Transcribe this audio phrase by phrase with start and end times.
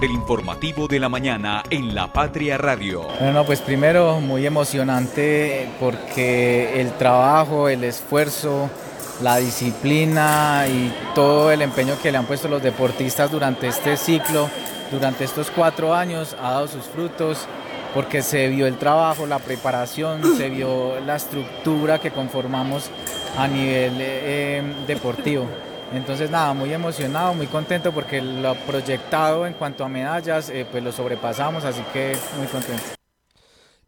[0.00, 3.06] El informativo de la mañana en La Patria Radio.
[3.20, 8.70] Bueno, pues primero muy emocionante porque el trabajo, el esfuerzo,
[9.22, 14.48] la disciplina y todo el empeño que le han puesto los deportistas durante este ciclo,
[14.90, 17.46] durante estos cuatro años, ha dado sus frutos
[17.92, 22.90] porque se vio el trabajo, la preparación, se vio la estructura que conformamos
[23.36, 25.46] a nivel eh, deportivo.
[25.92, 30.84] Entonces nada, muy emocionado, muy contento porque lo proyectado en cuanto a medallas, eh, pues
[30.84, 32.82] lo sobrepasamos, así que muy contento.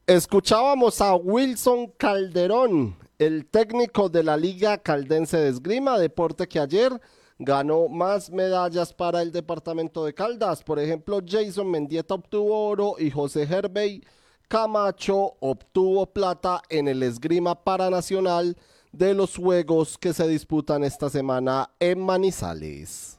[0.05, 7.01] Escuchábamos a Wilson Calderón, el técnico de la Liga Caldense de Esgrima, deporte que ayer
[7.39, 10.65] ganó más medallas para el departamento de Caldas.
[10.65, 14.03] Por ejemplo, Jason Mendieta obtuvo oro y José Herbey
[14.49, 18.57] Camacho obtuvo plata en el esgrima paranacional
[18.93, 23.19] de los juegos que se disputan esta semana en Manizales.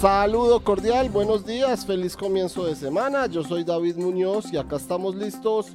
[0.00, 3.26] Saludo cordial, buenos días, feliz comienzo de semana.
[3.26, 5.66] Yo soy David Muñoz y acá estamos listos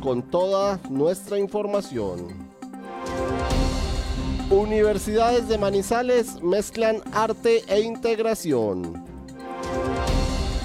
[0.00, 2.28] con toda nuestra información.
[4.50, 9.04] Universidades de Manizales mezclan arte e integración.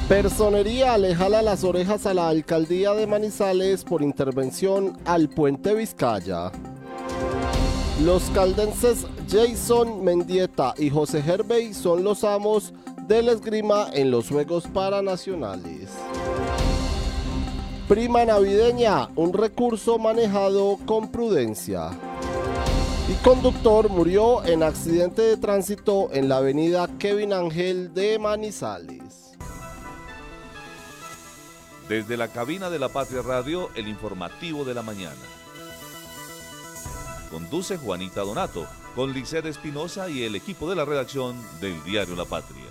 [0.07, 6.51] Personería le jala las orejas a la alcaldía de Manizales por intervención al puente Vizcaya.
[8.03, 12.73] Los caldenses Jason Mendieta y José Herbey son los amos
[13.07, 15.89] del esgrima en los Juegos Paranacionales.
[17.87, 21.91] Prima navideña, un recurso manejado con prudencia.
[23.09, 29.37] Y conductor murió en accidente de tránsito en la avenida Kevin Ángel de Manizales.
[31.87, 35.15] Desde la cabina de la Patria Radio, el informativo de la mañana.
[37.29, 38.65] Conduce Juanita Donato,
[38.95, 42.63] con Liced Espinosa y el equipo de la redacción del diario La Patria.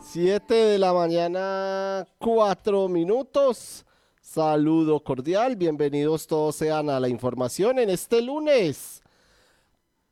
[0.00, 3.84] Siete de la mañana, cuatro minutos.
[4.20, 9.02] Saludo cordial, bienvenidos todos sean a la información en este lunes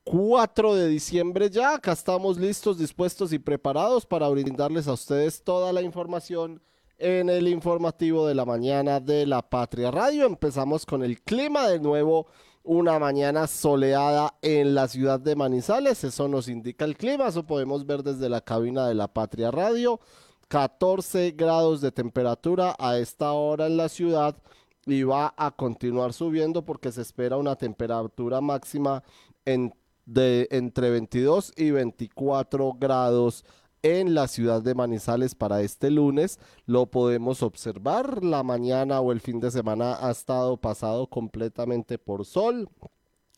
[0.07, 1.75] 4 de diciembre ya.
[1.75, 6.63] Acá estamos listos, dispuestos y preparados para brindarles a ustedes toda la información
[6.97, 10.25] en el informativo de la mañana de la Patria Radio.
[10.25, 12.29] Empezamos con el clima de nuevo.
[12.63, 17.85] Una mañana soleada en la ciudad de Manizales, eso nos indica el clima, eso podemos
[17.85, 19.99] ver desde la cabina de la Patria Radio.
[20.47, 24.37] 14 grados de temperatura a esta hora en la ciudad
[24.85, 29.03] y va a continuar subiendo porque se espera una temperatura máxima
[29.45, 29.73] en
[30.07, 33.45] de entre 22 y 24 grados
[33.83, 36.39] en la ciudad de Manizales para este lunes.
[36.65, 38.25] Lo podemos observar.
[38.25, 42.69] La mañana o el fin de semana ha estado pasado completamente por sol.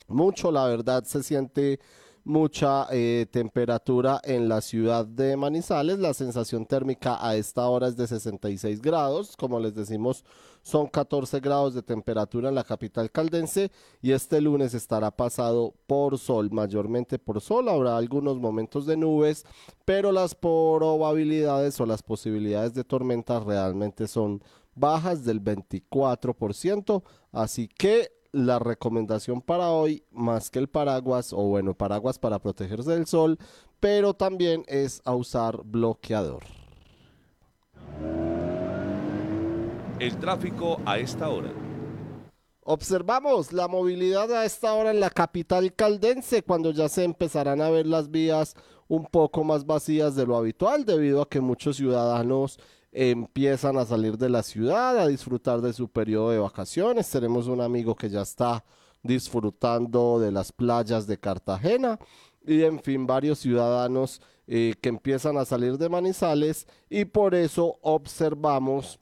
[0.06, 1.80] Mucho, la verdad, se siente
[2.24, 5.98] mucha eh, temperatura en la ciudad de Manizales.
[5.98, 9.36] La sensación térmica a esta hora es de 66 grados.
[9.36, 10.24] Como les decimos,
[10.68, 13.70] son 14 grados de temperatura en la capital caldense
[14.02, 17.70] y este lunes estará pasado por sol, mayormente por sol.
[17.70, 19.46] Habrá algunos momentos de nubes,
[19.86, 24.42] pero las probabilidades o las posibilidades de tormentas realmente son
[24.74, 27.02] bajas del 24%.
[27.32, 32.90] Así que la recomendación para hoy, más que el paraguas, o bueno, paraguas para protegerse
[32.90, 33.38] del sol,
[33.80, 36.42] pero también es a usar bloqueador.
[40.00, 41.50] El tráfico a esta hora.
[42.62, 47.69] Observamos la movilidad a esta hora en la capital caldense cuando ya se empezarán a
[47.70, 48.54] ver las vías
[48.87, 52.61] un poco más vacías de lo habitual debido a que muchos ciudadanos
[52.93, 57.11] empiezan a salir de la ciudad, a disfrutar de su periodo de vacaciones.
[57.11, 58.64] Tenemos un amigo que ya está
[59.02, 61.99] disfrutando de las playas de Cartagena
[62.46, 67.81] y en fin varios ciudadanos eh, que empiezan a salir de Manizales y por eso
[67.82, 69.00] observamos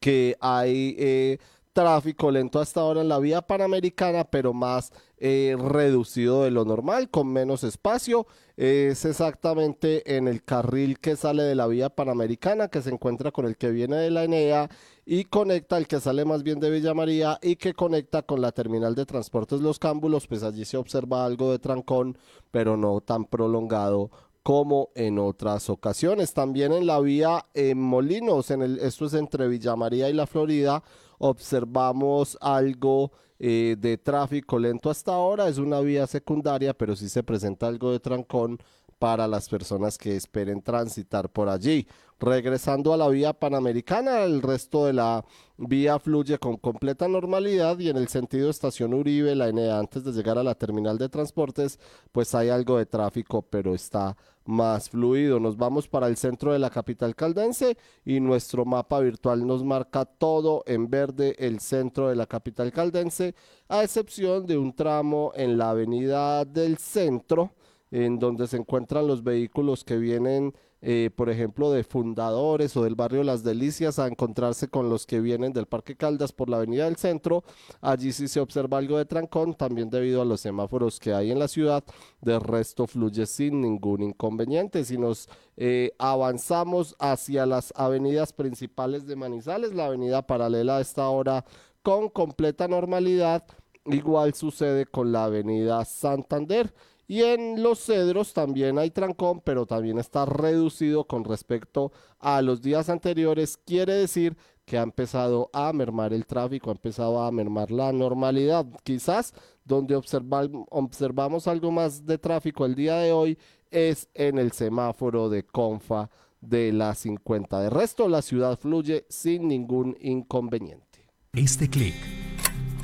[0.00, 1.38] que hay eh,
[1.74, 7.10] tráfico lento hasta ahora en la vía panamericana, pero más eh, reducido de lo normal,
[7.10, 8.26] con menos espacio.
[8.56, 13.46] Es exactamente en el carril que sale de la vía panamericana, que se encuentra con
[13.46, 14.70] el que viene de la Enea
[15.04, 18.52] y conecta el que sale más bien de Villa María y que conecta con la
[18.52, 22.16] terminal de transportes Los Cámbulos, pues allí se observa algo de trancón,
[22.52, 24.10] pero no tan prolongado
[24.44, 26.34] como en otras ocasiones.
[26.34, 30.26] También en la vía en Molinos, en el, esto es entre Villa María y la
[30.28, 30.84] Florida,
[31.18, 33.10] observamos algo
[33.40, 35.48] eh, de tráfico lento hasta ahora.
[35.48, 38.58] Es una vía secundaria, pero sí se presenta algo de trancón
[38.98, 41.88] para las personas que esperen transitar por allí.
[42.24, 45.26] Regresando a la vía panamericana, el resto de la
[45.58, 50.12] vía fluye con completa normalidad y en el sentido estación Uribe, la N antes de
[50.12, 51.78] llegar a la terminal de transportes,
[52.12, 54.16] pues hay algo de tráfico, pero está
[54.46, 55.38] más fluido.
[55.38, 57.76] Nos vamos para el centro de la capital caldense
[58.06, 63.34] y nuestro mapa virtual nos marca todo en verde el centro de la capital caldense,
[63.68, 67.52] a excepción de un tramo en la avenida del centro
[67.94, 70.52] en donde se encuentran los vehículos que vienen,
[70.86, 75.18] eh, por ejemplo, de fundadores o del barrio Las Delicias a encontrarse con los que
[75.18, 77.42] vienen del Parque Caldas por la Avenida del Centro.
[77.80, 81.38] Allí sí se observa algo de trancón, también debido a los semáforos que hay en
[81.38, 81.82] la ciudad.
[82.20, 84.84] De resto fluye sin ningún inconveniente.
[84.84, 85.26] Si nos
[85.56, 91.46] eh, avanzamos hacia las avenidas principales de Manizales, la avenida paralela a esta hora
[91.82, 93.42] con completa normalidad.
[93.86, 96.74] Igual sucede con la avenida Santander.
[97.06, 102.62] Y en los cedros también hay trancón, pero también está reducido con respecto a los
[102.62, 103.58] días anteriores.
[103.58, 108.66] Quiere decir que ha empezado a mermar el tráfico, ha empezado a mermar la normalidad.
[108.82, 109.34] Quizás
[109.64, 113.38] donde observamos algo más de tráfico el día de hoy
[113.70, 116.08] es en el semáforo de Confa
[116.40, 117.60] de la 50.
[117.60, 121.10] De resto, la ciudad fluye sin ningún inconveniente.
[121.34, 121.94] Este clic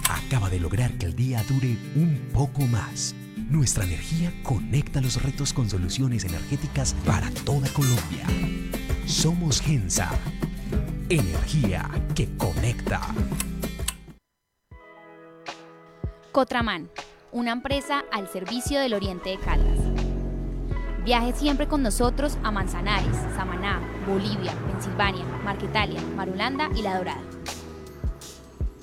[0.08, 3.14] acaba de lograr que el día dure un poco más.
[3.50, 8.24] Nuestra energía conecta los retos con soluciones energéticas para toda Colombia.
[9.06, 10.08] Somos Gensa.
[11.08, 13.00] Energía que conecta.
[16.30, 16.90] Cotraman,
[17.32, 19.80] una empresa al servicio del Oriente de Caldas.
[21.04, 27.22] Viaje siempre con nosotros a Manzanares, Samaná, Bolivia, Pensilvania, Marquetalia, Marulanda y La Dorada.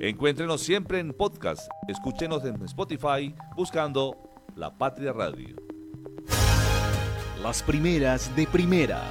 [0.00, 1.68] Encuéntrenos siempre en podcast.
[1.88, 4.16] Escúchenos en Spotify buscando
[4.54, 5.56] La Patria Radio.
[7.42, 9.02] Las primeras de primera.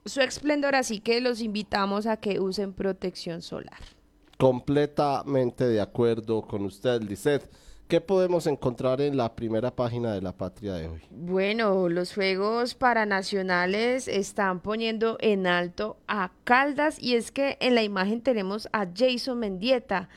[0.05, 3.79] su esplendor, así que los invitamos a que usen protección solar.
[4.43, 7.49] Completamente de acuerdo con usted, Lisette.
[7.87, 11.01] ¿Qué podemos encontrar en la primera página de la patria de hoy?
[11.11, 17.83] Bueno, los Juegos Paranacionales están poniendo en alto a Caldas y es que en la
[17.83, 20.09] imagen tenemos a Jason Mendieta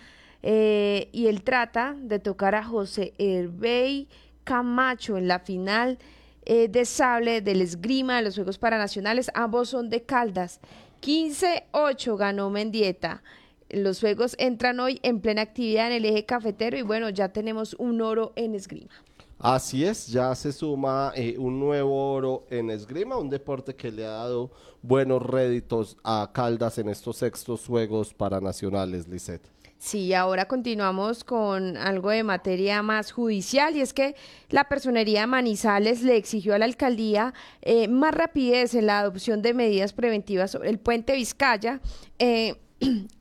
[0.42, 4.08] eh, y él trata de tocar a José Herbey
[4.42, 5.98] Camacho en la final
[6.44, 9.30] eh, de sable del esgrima de los Juegos Paranacionales.
[9.34, 10.58] Ambos son de Caldas.
[11.00, 13.22] 15-8 ganó Mendieta.
[13.70, 17.74] Los juegos entran hoy en plena actividad en el eje cafetero y bueno, ya tenemos
[17.74, 18.92] un oro en esgrima.
[19.38, 24.06] Así es, ya se suma eh, un nuevo oro en esgrima, un deporte que le
[24.06, 29.50] ha dado buenos réditos a Caldas en estos sextos Juegos Paranacionales, Lisette.
[29.78, 34.16] Sí, ahora continuamos con algo de materia más judicial y es que
[34.48, 39.42] la personería de Manizales le exigió a la alcaldía eh, más rapidez en la adopción
[39.42, 41.80] de medidas preventivas sobre el puente Vizcaya.
[42.18, 42.54] Eh,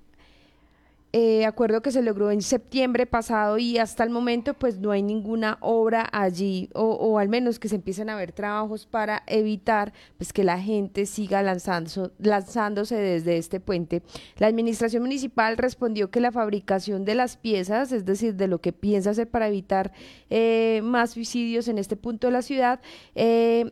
[1.17, 5.01] eh, acuerdo que se logró en septiembre pasado y hasta el momento pues no hay
[5.01, 10.34] ninguna obra allí o, al menos que se empiecen a ver trabajos para evitar pues
[10.34, 14.03] que la gente siga lanzando, lanzándose desde este puente.
[14.39, 18.74] La administración municipal respondió que la fabricación de las piezas, es decir, de lo que
[18.74, 19.93] piensa hacer para evitar
[20.29, 22.81] eh, más suicidios en este punto de la ciudad,
[23.15, 23.72] eh,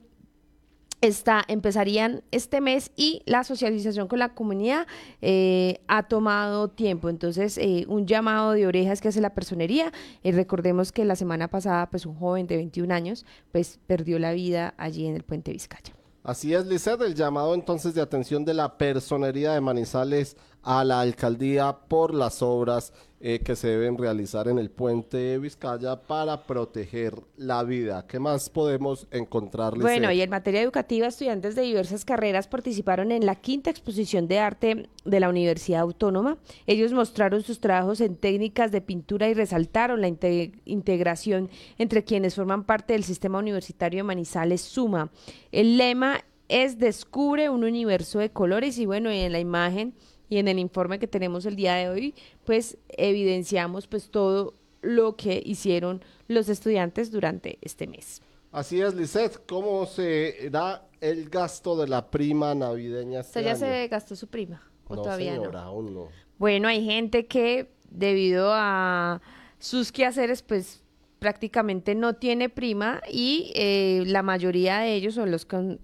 [1.04, 4.88] está, empezarían este mes y la socialización con la comunidad
[5.22, 7.10] eh, ha tomado tiempo.
[7.10, 9.92] Entonces, eh, un llamado de orejas que hace la personería.
[10.24, 14.32] Eh, recordemos que la semana pasada, pues un joven de 21 años, pues perdió la
[14.32, 15.94] vida allí en el puente Vizcaya.
[16.24, 21.02] Así es, Lizeth, el llamado entonces de atención de la personería de Manizales a la
[21.02, 22.94] alcaldía por las obras
[23.26, 28.06] eh, que se deben realizar en el puente de Vizcaya para proteger la vida.
[28.06, 29.84] ¿Qué más podemos encontrar, Lizeth?
[29.84, 34.40] Bueno, y en materia educativa, estudiantes de diversas carreras participaron en la quinta exposición de
[34.40, 36.38] arte de la Universidad Autónoma.
[36.68, 42.36] Ellos mostraron sus trabajos en técnicas de pintura y resaltaron la inte- integración entre quienes
[42.36, 45.12] forman parte del sistema universitario de Manizales Suma.
[45.54, 49.94] El lema es Descubre un universo de colores y bueno, y en la imagen
[50.34, 55.16] y en el informe que tenemos el día de hoy, pues evidenciamos pues todo lo
[55.16, 58.22] que hicieron los estudiantes durante este mes.
[58.52, 59.46] Así es, Lisette.
[59.48, 63.60] ¿Cómo será el gasto de la prima navideña este ¿Usted ya año?
[63.60, 64.62] se gastó su prima?
[64.88, 65.68] ¿O no, todavía señora, no?
[65.68, 66.08] aún no.
[66.40, 69.22] Bueno, hay gente que debido a
[69.60, 70.82] sus quehaceres, pues
[71.20, 75.80] prácticamente no tiene prima y eh, la mayoría de ellos son los con-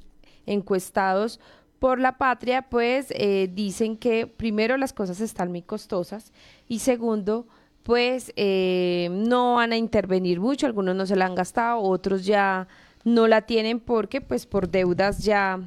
[0.48, 1.40] encuestados
[1.80, 6.34] por la patria, pues eh, dicen que primero las cosas están muy costosas
[6.68, 7.48] y segundo,
[7.84, 12.68] pues eh, no van a intervenir mucho, algunos no se la han gastado, otros ya
[13.06, 15.60] no la tienen porque pues por deudas ya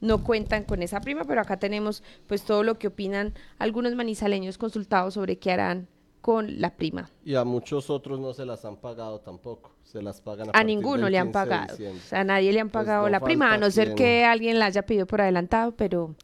[0.00, 4.56] no cuentan con esa prima, pero acá tenemos pues todo lo que opinan algunos manizaleños
[4.56, 5.86] consultados sobre qué harán
[6.28, 7.08] con la prima.
[7.24, 9.70] Y a muchos otros no se las han pagado tampoco.
[9.82, 11.74] Se las pagan a, A ninguno del le han 15 de pagado.
[11.74, 13.96] O sea, a nadie le han Pues pagado no la prima, a no ser quien-
[13.96, 16.14] que alguien la haya pedido por adelantado, pero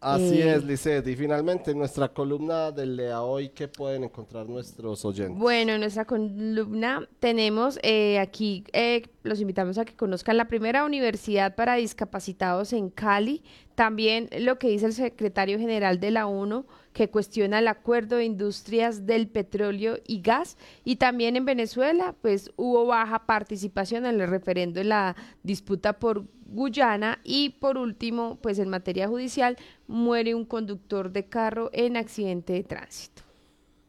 [0.00, 1.08] Así Eh, es, Lisette.
[1.08, 5.36] Y finalmente, en nuestra columna del Lea Hoy, ¿qué pueden encontrar nuestros oyentes?
[5.36, 10.84] Bueno, en nuestra columna tenemos eh, aquí, eh, los invitamos a que conozcan la primera
[10.84, 13.42] universidad para discapacitados en Cali.
[13.74, 18.24] También lo que dice el secretario general de la ONU, que cuestiona el acuerdo de
[18.24, 20.56] industrias del petróleo y gas.
[20.84, 26.24] Y también en Venezuela, pues hubo baja participación en el referendo en la disputa por
[26.46, 27.20] Guyana.
[27.24, 32.64] Y por último, pues en materia judicial, muere un conductor de carro en accidente de
[32.64, 33.22] tránsito.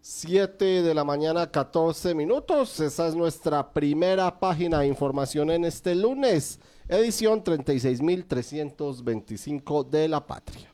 [0.01, 2.79] 7 de la mañana, 14 minutos.
[2.79, 10.73] Esa es nuestra primera página de información en este lunes, edición 36.325 de La Patria.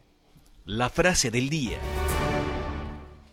[0.67, 1.77] La frase del día.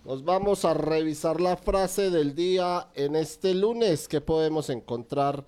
[0.04, 4.06] Nos vamos a revisar la frase del día en este lunes.
[4.06, 5.42] ¿Qué podemos encontrar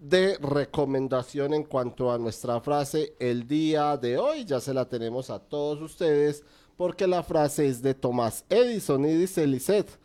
[0.00, 4.46] de recomendación en cuanto a nuestra frase el día de hoy?
[4.46, 6.42] Ya se la tenemos a todos ustedes
[6.78, 9.98] porque la frase es de Tomás Edison y dice Lisette,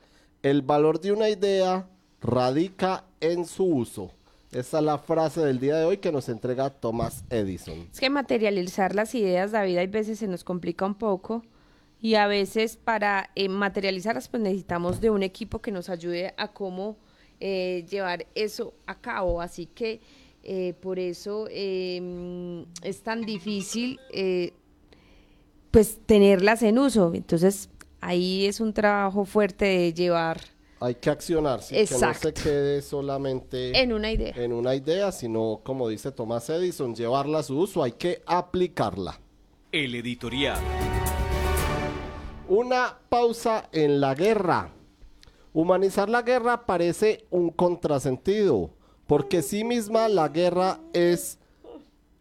[0.44, 1.88] el valor de una idea
[2.20, 4.12] radica en su uso.
[4.52, 7.88] Esa es la frase del día de hoy que nos entrega Tomás Edison.
[7.92, 11.44] Es que materializar las ideas, David, hay veces se nos complica un poco
[12.02, 16.48] y a veces para eh, materializarlas pues necesitamos de un equipo que nos ayude a
[16.48, 16.98] cómo
[17.40, 19.40] eh, llevar eso a cabo.
[19.40, 20.02] Así que
[20.44, 24.00] eh, por eso eh, es tan difícil
[25.72, 27.14] pues tenerlas en uso.
[27.14, 27.70] Entonces
[28.02, 30.42] ahí es un trabajo fuerte de llevar
[30.82, 32.34] Hay que accionar, sí, que no se Exacto.
[32.42, 34.34] quede solamente en una idea.
[34.38, 39.20] en una idea, sino como dice Tomás Edison, llevarla a su uso, hay que aplicarla.
[39.74, 40.58] El editorial.
[42.48, 44.72] Una pausa en la guerra.
[45.54, 48.72] Humanizar la guerra parece un contrasentido,
[49.06, 51.40] porque sí misma la guerra es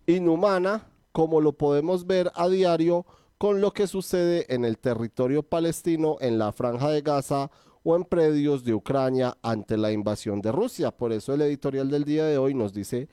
[0.06, 3.06] inhumana, como lo podemos ver a diario
[3.38, 7.50] con lo que sucede en el territorio palestino, en la franja de Gaza
[7.88, 10.90] o en predios de Ucrania ante la invasión de Rusia.
[10.90, 13.08] Por eso el editorial del día de hoy nos dice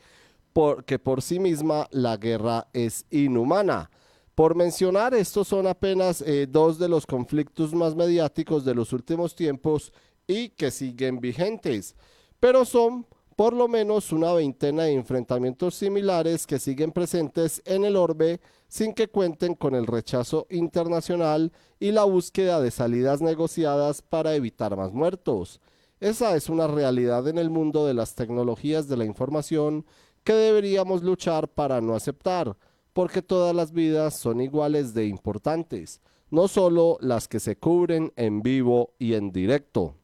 [0.51, 3.89] por- que por sí misma la guerra es inhumana.
[4.35, 9.33] Por mencionar, estos son apenas eh, dos de los conflictos más mediáticos de los últimos
[9.33, 9.93] tiempos
[10.27, 11.95] y que siguen vigentes,
[12.41, 17.97] pero son por lo menos una veintena de enfrentamientos similares que siguen presentes en el
[17.97, 24.35] orbe sin que cuenten con el rechazo internacional y la búsqueda de salidas negociadas para
[24.35, 25.59] evitar más muertos.
[25.99, 29.85] Esa es una realidad en el mundo de las tecnologías de la información
[30.23, 32.57] que deberíamos luchar para no aceptar,
[32.93, 38.41] porque todas las vidas son iguales de importantes, no solo las que se cubren en
[38.41, 39.95] vivo y en directo.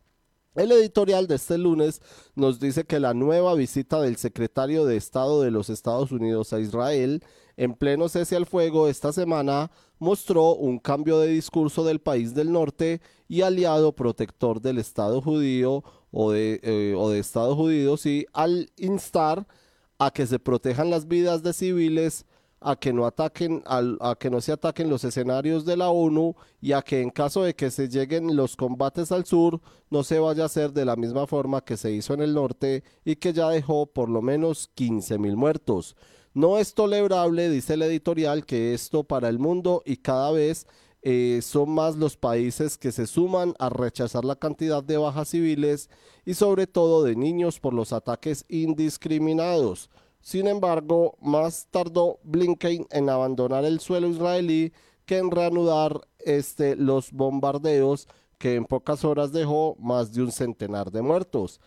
[0.53, 2.01] El editorial de este lunes
[2.35, 6.59] nos dice que la nueva visita del secretario de Estado de los Estados Unidos a
[6.59, 7.23] Israel
[7.55, 12.51] en pleno cese al fuego esta semana mostró un cambio de discurso del país del
[12.51, 18.25] norte y aliado protector del Estado judío o de, eh, o de Estados Unidos y
[18.33, 19.47] al instar
[19.99, 22.25] a que se protejan las vidas de civiles
[22.61, 26.73] a que no ataquen a que no se ataquen los escenarios de la ONU y
[26.73, 30.43] a que en caso de que se lleguen los combates al sur no se vaya
[30.43, 33.49] a hacer de la misma forma que se hizo en el norte y que ya
[33.49, 35.95] dejó por lo menos 15 mil muertos.
[36.33, 40.65] No es tolerable, dice el editorial, que esto para el mundo y cada vez
[41.01, 45.89] eh, son más los países que se suman a rechazar la cantidad de bajas civiles
[46.25, 49.89] y sobre todo de niños por los ataques indiscriminados.
[50.21, 54.71] Sin embargo, más tardó Blinken en abandonar el suelo israelí
[55.05, 60.91] que en reanudar este, los bombardeos que en pocas horas dejó más de un centenar
[60.91, 61.59] de muertos.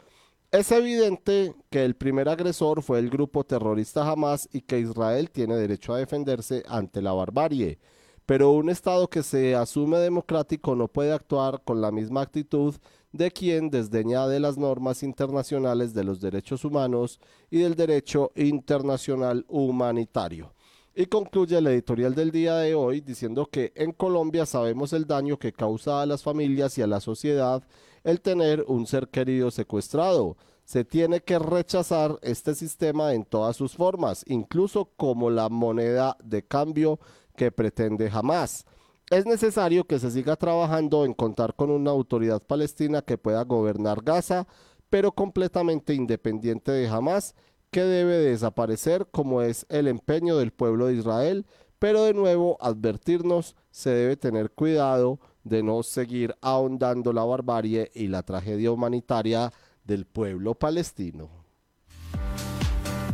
[0.51, 5.57] Es evidente que el primer agresor fue el grupo terrorista Hamas y que Israel tiene
[5.57, 7.79] derecho a defenderse ante la barbarie,
[8.25, 12.77] pero un Estado que se asume democrático no puede actuar con la misma actitud
[13.15, 19.45] de quien desdeña de las normas internacionales de los derechos humanos y del derecho internacional
[19.47, 20.53] humanitario.
[20.97, 25.39] Y concluye el editorial del día de hoy diciendo que en Colombia sabemos el daño
[25.39, 27.63] que causa a las familias y a la sociedad
[28.03, 30.37] el tener un ser querido secuestrado.
[30.65, 36.45] Se tiene que rechazar este sistema en todas sus formas, incluso como la moneda de
[36.45, 36.99] cambio
[37.37, 38.67] que pretende jamás.
[39.11, 44.03] Es necesario que se siga trabajando en contar con una autoridad palestina que pueda gobernar
[44.03, 44.47] Gaza,
[44.89, 47.35] pero completamente independiente de Hamas,
[47.71, 51.45] que debe desaparecer como es el empeño del pueblo de Israel,
[51.79, 58.07] pero de nuevo advertirnos, se debe tener cuidado de no seguir ahondando la barbarie y
[58.07, 59.53] la tragedia humanitaria
[59.85, 61.29] del pueblo palestino.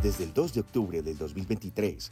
[0.01, 2.11] Desde el 2 de octubre del 2023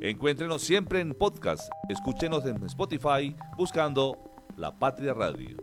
[0.00, 1.70] Encuéntrenos siempre en podcast.
[1.88, 4.18] Escúchenos en Spotify buscando
[4.56, 5.56] La Patria Radio.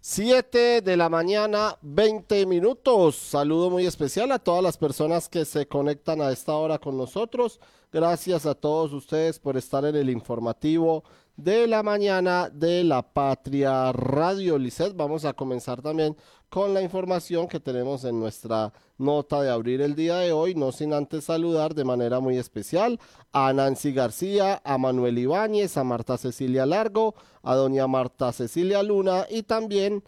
[0.00, 3.14] 7 de la mañana, 20 minutos.
[3.14, 7.60] Saludo muy especial a todas las personas que se conectan a esta hora con nosotros.
[7.92, 11.04] Gracias a todos ustedes por estar en el informativo
[11.42, 14.58] de la mañana de la Patria Radio.
[14.58, 16.16] Lisset, vamos a comenzar también
[16.50, 20.70] con la información que tenemos en nuestra nota de abrir el día de hoy, no
[20.70, 22.98] sin antes saludar de manera muy especial
[23.32, 29.26] a Nancy García, a Manuel Ibáñez, a Marta Cecilia Largo, a doña Marta Cecilia Luna
[29.30, 30.04] y también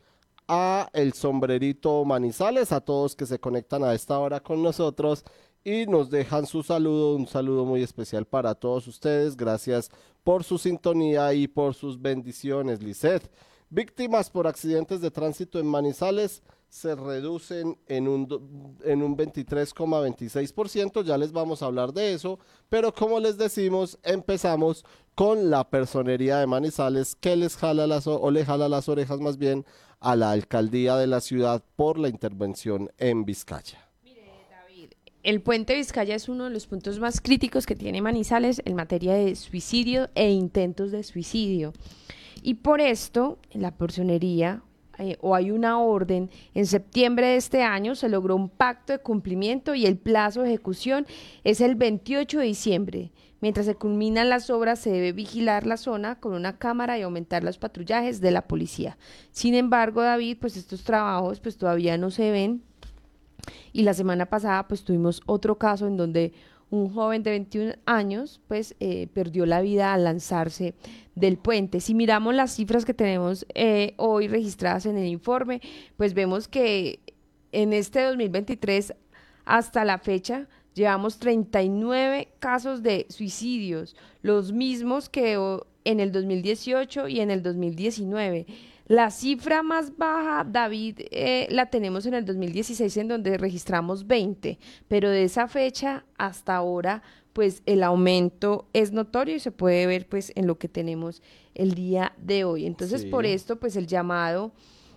[0.49, 5.25] a el sombrerito Manizales, a todos que se conectan a esta hora con nosotros
[5.64, 9.37] y nos dejan su saludo, un saludo muy especial para todos ustedes.
[9.37, 9.90] Gracias
[10.24, 13.30] por su sintonía y por sus bendiciones, Lisset.
[13.70, 21.18] Víctimas por accidentes de tránsito en Manizales se reducen en un, en un 23,26%, ya
[21.18, 26.46] les vamos a hablar de eso, pero como les decimos, empezamos con la personería de
[26.46, 29.66] Manizales que les jala las o le jala las orejas más bien
[30.00, 33.91] a la alcaldía de la ciudad por la intervención en Vizcaya.
[35.22, 39.14] El puente Vizcaya es uno de los puntos más críticos que tiene Manizales en materia
[39.14, 41.72] de suicidio e intentos de suicidio.
[42.42, 44.62] Y por esto, la personería,
[44.98, 48.98] eh, o hay una orden, en septiembre de este año se logró un pacto de
[48.98, 51.06] cumplimiento y el plazo de ejecución
[51.44, 53.12] es el 28 de diciembre.
[53.40, 57.44] Mientras se culminan las obras, se debe vigilar la zona con una cámara y aumentar
[57.44, 58.98] los patrullajes de la policía.
[59.30, 62.64] Sin embargo, David, pues estos trabajos pues todavía no se ven.
[63.72, 66.33] Y la semana pasada pues tuvimos otro caso en donde
[66.70, 70.74] un joven de 21 años pues eh, perdió la vida al lanzarse
[71.14, 71.81] del puente.
[71.81, 75.61] Si miramos las cifras que tenemos eh, hoy registradas en el informe,
[75.96, 77.00] pues vemos que
[77.52, 78.94] en este 2023
[79.44, 85.38] hasta la fecha llevamos 39 casos de suicidios, los mismos que
[85.85, 88.46] en el 2018 y en el 2019.
[88.87, 94.59] La cifra más baja, David, eh, la tenemos en el 2016 en donde registramos 20,
[94.88, 100.09] pero de esa fecha hasta ahora, pues el aumento es notorio y se puede ver
[100.09, 101.23] pues en lo que tenemos
[101.55, 102.66] el día de hoy.
[102.66, 104.53] Entonces, por esto, pues el llamado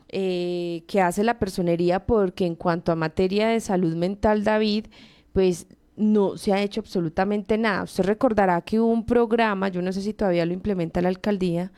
[0.10, 4.88] eh, que hace la personería, porque en cuanto a materia de salud mental, David,
[5.34, 7.84] pues no se ha hecho absolutamente nada.
[7.84, 11.72] Usted recordará que hubo un programa, yo no sé si todavía lo implementa la alcaldía,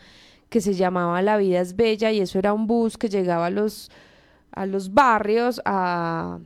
[0.49, 3.49] que se llamaba La vida es bella y eso era un bus que llegaba a
[3.49, 3.89] los,
[4.51, 6.39] a los barrios a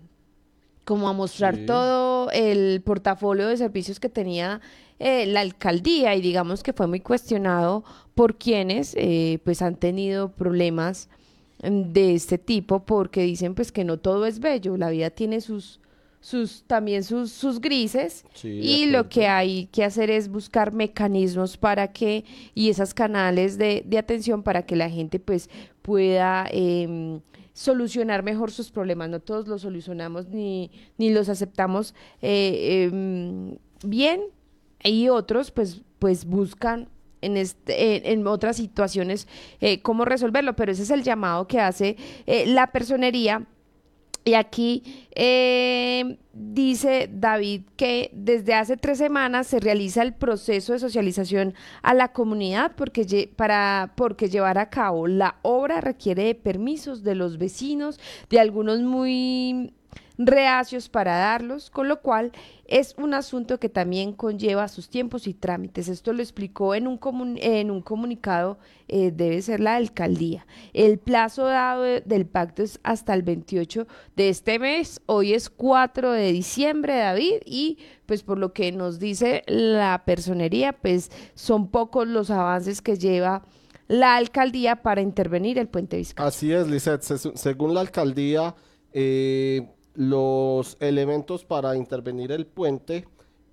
[0.86, 4.62] como a mostrar todo el portafolio de servicios que tenía
[5.00, 6.16] eh, la alcaldía.
[6.16, 7.84] Y digamos que fue muy cuestionado
[8.16, 11.08] por quienes eh, pues han tenido problemas
[11.64, 15.40] mm, de este tipo porque dicen pues que no todo es bello, la vida tiene
[15.40, 15.80] sus
[16.22, 18.24] sus también sus, sus grises.
[18.44, 23.84] Y lo que hay que hacer es buscar mecanismos para que y esas canales de,
[23.86, 25.50] de atención para que la gente pues
[25.82, 27.20] pueda em,
[27.54, 29.10] solucionar mejor sus problemas.
[29.10, 34.22] No todos los solucionamos ni, ni los aceptamos eh, em, bien.
[34.84, 36.90] Y otros pues pues buscan
[37.22, 39.28] en, este, en otras situaciones
[39.60, 43.46] eh, cómo resolverlo, pero ese es el llamado que hace eh, la personería
[44.24, 50.80] y aquí eh, dice David que desde hace tres semanas se realiza el proceso de
[50.80, 57.04] socialización a la comunidad porque, para, porque llevar a cabo la obra requiere de permisos
[57.04, 59.74] de los vecinos, de algunos muy
[60.18, 62.32] reacios para darlos, con lo cual
[62.66, 65.88] es un asunto que también conlleva sus tiempos y trámites.
[65.88, 67.00] Esto lo explicó en un,
[67.42, 70.46] en un comunicado, eh, debe ser la alcaldía.
[70.74, 76.12] El plazo dado del pacto es hasta el 28 de este mes, hoy es 4
[76.12, 82.08] de diciembre, David, y pues por lo que nos dice la personería, pues son pocos
[82.08, 83.44] los avances que lleva
[83.88, 86.26] la alcaldía para intervenir el puente Vizcaya.
[86.26, 87.04] Así es, Lizeth,
[87.36, 88.56] según la alcaldía,
[88.94, 93.08] eh, los elementos para intervenir el puente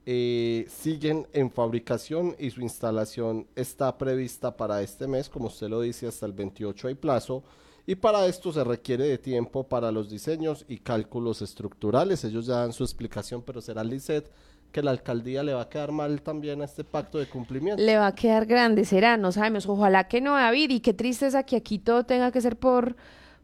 [0.07, 5.83] eh, siguen en fabricación y su instalación está prevista para este mes, como usted lo
[5.83, 7.43] dice, hasta el 28 hay plazo.
[7.85, 12.25] Y para esto se requiere de tiempo para los diseños y cálculos estructurales.
[12.25, 14.31] Ellos ya dan su explicación, pero será Lisset
[14.73, 17.83] que la alcaldía le va a quedar mal también a este pacto de cumplimiento.
[17.83, 19.67] Le va a quedar grande, será, no sabemos.
[19.67, 22.97] Ojalá que no, David, y qué tristeza que aquí todo tenga que ser por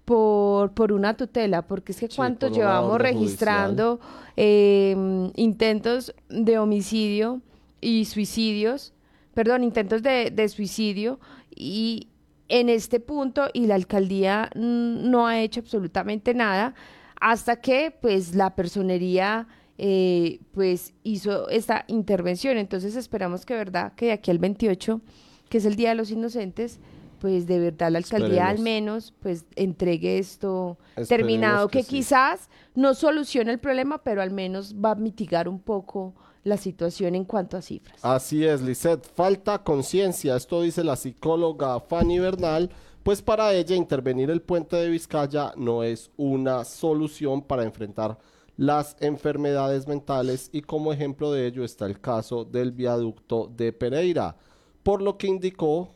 [0.04, 4.00] por, por una tutela, porque es que cuánto llevamos registrando
[4.36, 7.40] em, intentos de homicidio
[7.80, 8.92] y suicidios,
[9.32, 11.18] perdón, intentos de, de suicidio
[11.54, 12.08] y
[12.48, 16.74] en este punto y la alcaldía no ha hecho absolutamente nada
[17.20, 22.58] hasta que pues la personería eh, pues hizo esta intervención.
[22.58, 25.00] Entonces esperamos que verdad que de aquí al 28,
[25.48, 26.80] que es el Día de los Inocentes,
[27.24, 30.76] pues de verdad la alcaldía al menos pues entregue esto
[31.08, 36.14] terminado, que, quizás no solucione el problema, pero al menos va a mitigar un poco
[36.42, 37.98] la situación en cuanto a cifras.
[38.04, 42.68] Así es, Lisette, falta conciencia, esto dice la psicóloga Fanny Bernal,
[43.02, 48.18] pues para ella intervenir el puente de Vizcaya no es una solución para enfrentar
[48.58, 54.36] las enfermedades mentales y como ejemplo de ello está el caso del viaducto de Pereira,
[54.82, 55.88] por lo que indicó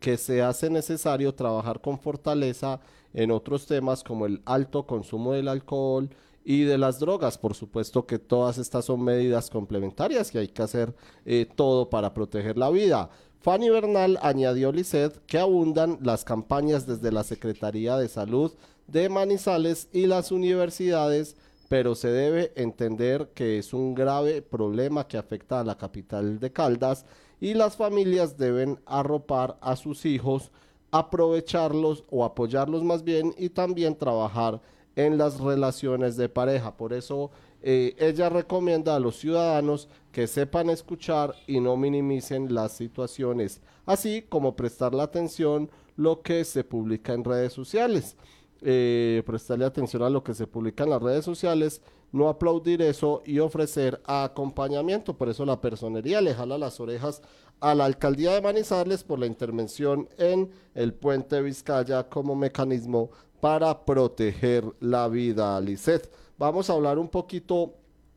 [0.00, 2.80] que se hace necesario trabajar con fortaleza
[3.14, 6.08] en otros temas como el alto consumo del alcohol
[6.44, 7.38] y de las drogas.
[7.38, 12.14] Por supuesto que todas estas son medidas complementarias y hay que hacer eh, todo para
[12.14, 13.10] proteger la vida.
[13.40, 18.52] Fanny Bernal añadió Lisset que abundan las campañas desde la Secretaría de Salud
[18.86, 21.36] de Manizales y las universidades,
[21.68, 26.52] pero se debe entender que es un grave problema que afecta a la capital de
[26.52, 27.04] Caldas
[27.42, 30.52] y las familias deben arropar a sus hijos,
[30.92, 34.60] aprovecharlos o apoyarlos más bien y también trabajar
[34.94, 36.76] en las relaciones de pareja.
[36.76, 42.76] Por eso eh, ella recomienda a los ciudadanos que sepan escuchar y no minimicen las
[42.76, 48.16] situaciones, así como prestar la atención lo que se publica en redes sociales.
[48.60, 53.22] Eh, prestarle atención a lo que se publica en las redes sociales, no aplaudir eso
[53.24, 55.14] y ofrecer acompañamiento.
[55.16, 57.22] Por eso la personería le jala las orejas
[57.60, 63.84] a la alcaldía de Manizales por la intervención en el puente Vizcaya como mecanismo para
[63.84, 66.10] proteger la vida, Lisset.
[66.38, 67.74] Vamos a hablar un poquito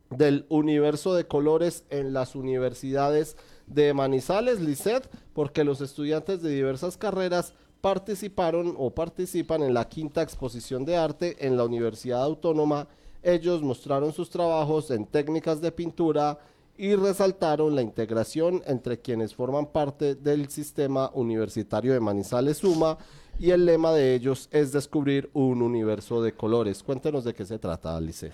[0.10, 6.98] del universo de colores en las universidades de Manizales, Lisset, porque los estudiantes de diversas
[6.98, 12.88] carreras participaron o participan en la quinta exposición de arte en la Universidad Autónoma.
[13.26, 16.38] Ellos mostraron sus trabajos en técnicas de pintura
[16.78, 23.00] y resaltaron la integración entre quienes forman parte del sistema universitario de Manizales Suma
[23.40, 26.84] y el lema de ellos es descubrir un universo de colores.
[26.84, 28.32] Cuéntenos de qué se trata, Alice.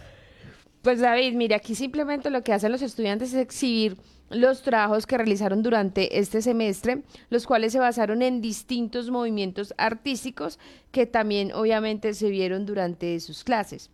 [0.82, 3.96] Pues David, mire, aquí simplemente lo que hacen los estudiantes es exhibir
[4.30, 10.60] los trabajos que realizaron durante este semestre, los cuales se basaron en distintos movimientos artísticos
[10.92, 13.90] que también obviamente se vieron durante sus clases.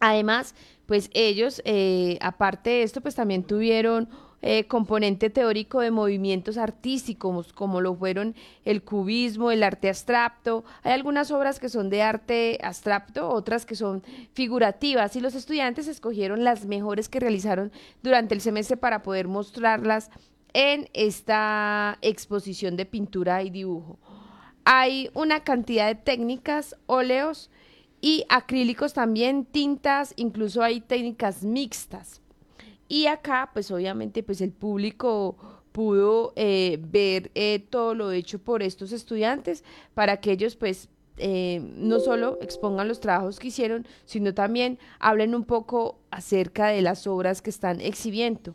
[0.00, 0.54] Además,
[0.86, 4.08] pues ellos, eh, aparte de esto, pues también tuvieron
[4.46, 8.34] eh, componente teórico de movimientos artísticos, como lo fueron
[8.66, 10.64] el cubismo, el arte abstracto.
[10.82, 14.02] Hay algunas obras que son de arte abstracto, otras que son
[14.34, 20.10] figurativas, y los estudiantes escogieron las mejores que realizaron durante el semestre para poder mostrarlas
[20.52, 23.98] en esta exposición de pintura y dibujo.
[24.66, 27.50] Hay una cantidad de técnicas, óleos
[28.04, 32.20] y acrílicos también, tintas, incluso hay técnicas mixtas.
[32.86, 35.38] Y acá, pues obviamente, pues el público
[35.72, 39.64] pudo eh, ver eh, todo lo hecho por estos estudiantes
[39.94, 45.34] para que ellos pues eh, no solo expongan los trabajos que hicieron, sino también hablen
[45.34, 48.54] un poco acerca de las obras que están exhibiendo.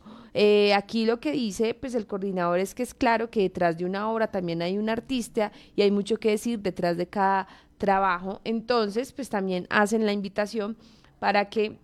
[0.75, 4.11] aquí lo que dice pues el coordinador es que es claro que detrás de una
[4.11, 7.47] obra también hay un artista y hay mucho que decir detrás de cada
[7.79, 8.41] trabajo.
[8.43, 10.77] Entonces, pues también hacen la invitación
[11.17, 11.79] para que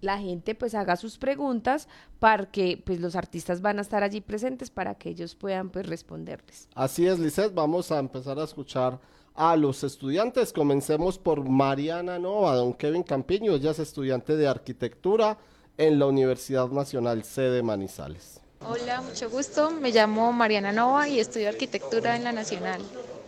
[0.00, 1.88] la gente pues haga sus preguntas
[2.20, 5.86] para que pues los artistas van a estar allí presentes para que ellos puedan pues
[5.86, 6.68] responderles.
[6.74, 9.00] Así es, Lizeth, vamos a empezar a escuchar
[9.34, 10.52] a los estudiantes.
[10.52, 15.38] Comencemos por Mariana Nova, don Kevin Campiño, ella es estudiante de arquitectura
[15.76, 18.40] en la Universidad Nacional sede Manizales.
[18.60, 19.70] Hola, mucho gusto.
[19.70, 22.82] Me llamo Mariana Nova y estudio arquitectura en la Nacional.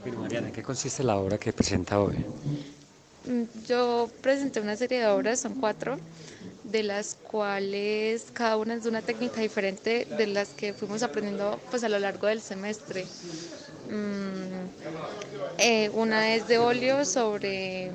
[0.04, 2.16] Mariana, ¿en qué consiste la obra que presenta hoy?
[3.26, 5.98] Mm, yo presenté una serie de obras, son cuatro
[6.64, 11.58] de las cuales cada una es de una técnica diferente de las que fuimos aprendiendo
[11.70, 13.04] pues a lo largo del semestre.
[13.90, 17.90] Mm, eh, una es de óleo sobre,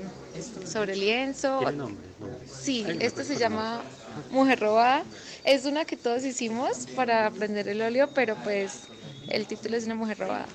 [0.65, 1.61] sobre lienzo.
[2.45, 3.81] Sí, esta se llama
[4.29, 5.03] Mujer Robada.
[5.43, 8.81] Es una que todos hicimos para aprender el óleo, pero pues
[9.29, 10.45] el título es una mujer robada.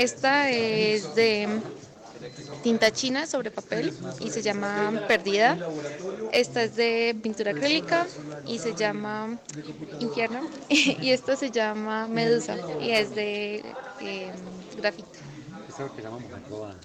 [0.00, 1.46] Esta es de
[2.62, 5.58] tinta china sobre papel y se llama Perdida.
[6.32, 8.06] Esta es de pintura acrílica
[8.46, 9.38] y se llama
[9.98, 10.48] Infierno.
[10.70, 13.56] y esta se llama Medusa y es de
[14.00, 14.32] eh,
[14.78, 15.06] grafito.
[15.76, 16.76] se llama Mujer Robada?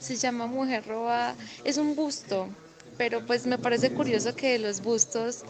[0.00, 1.36] Se llama Mujer Robada.
[1.62, 2.48] Es un busto,
[2.96, 5.44] pero pues me parece curioso que los bustos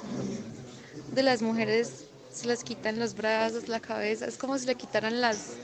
[1.12, 4.26] de las mujeres se les quitan los brazos, la cabeza.
[4.26, 5.54] Es como si le quitaran las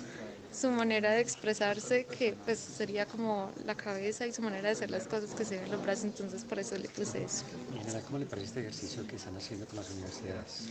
[0.54, 4.90] su manera de expresarse, que pues sería como la cabeza y su manera de hacer
[4.90, 7.46] las cosas que se ven en los brazos, entonces por eso le puse eso.
[7.68, 10.70] General, ¿cómo le parece este ejercicio que están haciendo con las universidades?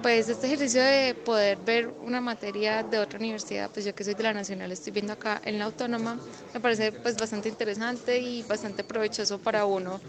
[0.00, 4.14] Pues este ejercicio de poder ver una materia de otra universidad, pues yo que soy
[4.14, 6.22] de la Nacional, estoy viendo acá en la Autónoma,
[6.54, 10.02] me parece pues bastante interesante y bastante provechoso para uno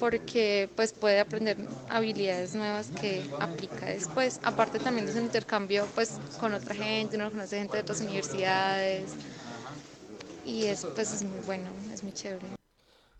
[0.00, 1.58] porque pues puede aprender
[1.88, 4.40] habilidades nuevas que aplica después.
[4.42, 9.12] Aparte también es un intercambio pues con otra gente, uno conoce gente de otras universidades
[10.46, 12.46] y eso pues es muy bueno, es muy chévere.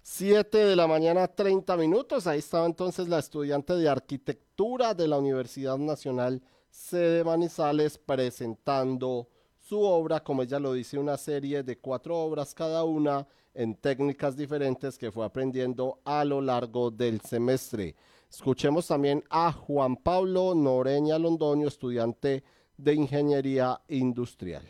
[0.02, 2.26] 7 de la mañana, 30 minutos.
[2.26, 9.80] Ahí estaba entonces la estudiante de arquitectura de la Universidad Nacional sede Manizales presentando su
[9.80, 14.98] obra, como ella lo dice, una serie de cuatro obras cada una en técnicas diferentes
[14.98, 17.96] que fue aprendiendo a lo largo del semestre.
[18.30, 22.44] Escuchemos también a Juan Pablo Noreña Londoño, estudiante
[22.76, 24.62] de Ingeniería Industrial.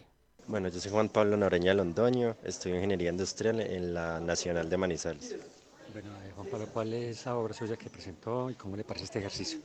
[0.46, 5.36] Bueno, yo soy Juan Pablo Noreña Londoño, estudio Ingeniería Industrial en la Nacional de Manizales.
[5.92, 9.04] Bueno, eh, Juan Pablo, ¿cuál es la obra suya que presentó y cómo le parece
[9.04, 9.60] este ejercicio?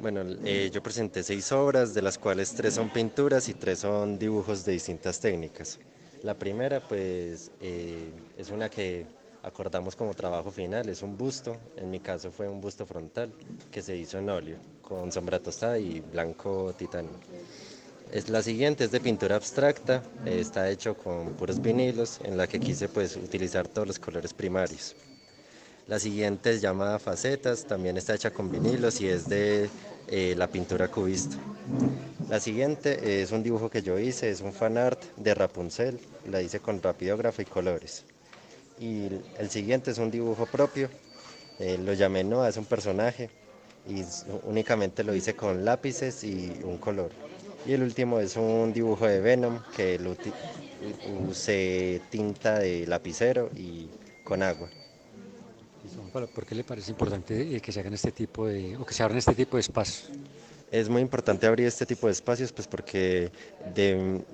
[0.00, 4.18] Bueno, eh, yo presenté seis obras, de las cuales tres son pinturas y tres son
[4.18, 5.78] dibujos de distintas técnicas.
[6.22, 9.06] La primera, pues, eh, es una que
[9.42, 13.32] acordamos como trabajo final, es un busto, en mi caso fue un busto frontal
[13.70, 17.12] que se hizo en óleo, con sombra tostada y blanco titanio.
[18.10, 22.46] Es, la siguiente es de pintura abstracta, eh, está hecho con puros vinilos, en la
[22.48, 24.96] que quise pues utilizar todos los colores primarios.
[25.86, 29.70] La siguiente es llamada Facetas, también está hecha con vinilos y es de
[30.10, 31.36] eh, la pintura cubista.
[32.28, 35.98] La siguiente es un dibujo que yo hice, es un fan art de Rapunzel,
[36.30, 38.04] la hice con rapidógrafo y colores.
[38.78, 40.88] Y el siguiente es un dibujo propio,
[41.58, 43.30] eh, lo llamé Noah, es un personaje
[43.88, 44.04] y
[44.44, 47.10] únicamente lo hice con lápices y un color.
[47.66, 50.14] Y el último es un dibujo de Venom que lo
[51.28, 53.88] usé tinta de lapicero y
[54.24, 54.68] con agua.
[56.12, 59.02] ¿Por qué le parece importante eh, que se hagan este tipo de, o que se
[59.02, 60.10] abran este tipo de espacios?
[60.70, 63.32] Es muy importante abrir este tipo de espacios pues porque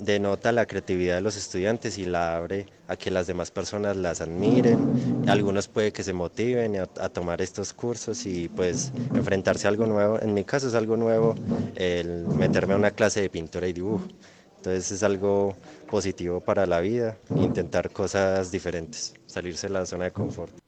[0.01, 4.21] denota la creatividad de los estudiantes y la abre a que las demás personas las
[4.21, 5.29] admiren.
[5.29, 10.21] Algunos puede que se motiven a, tomar estos cursos y pues enfrentarse a algo nuevo.
[10.21, 11.37] En mi caso es algo nuevo
[11.77, 14.09] el meterme a una clase de pintura y dibujo.
[14.57, 15.55] Entonces es algo
[15.89, 20.64] positivo para la vida, intentar cosas diferentes, salirse de la zona de confort.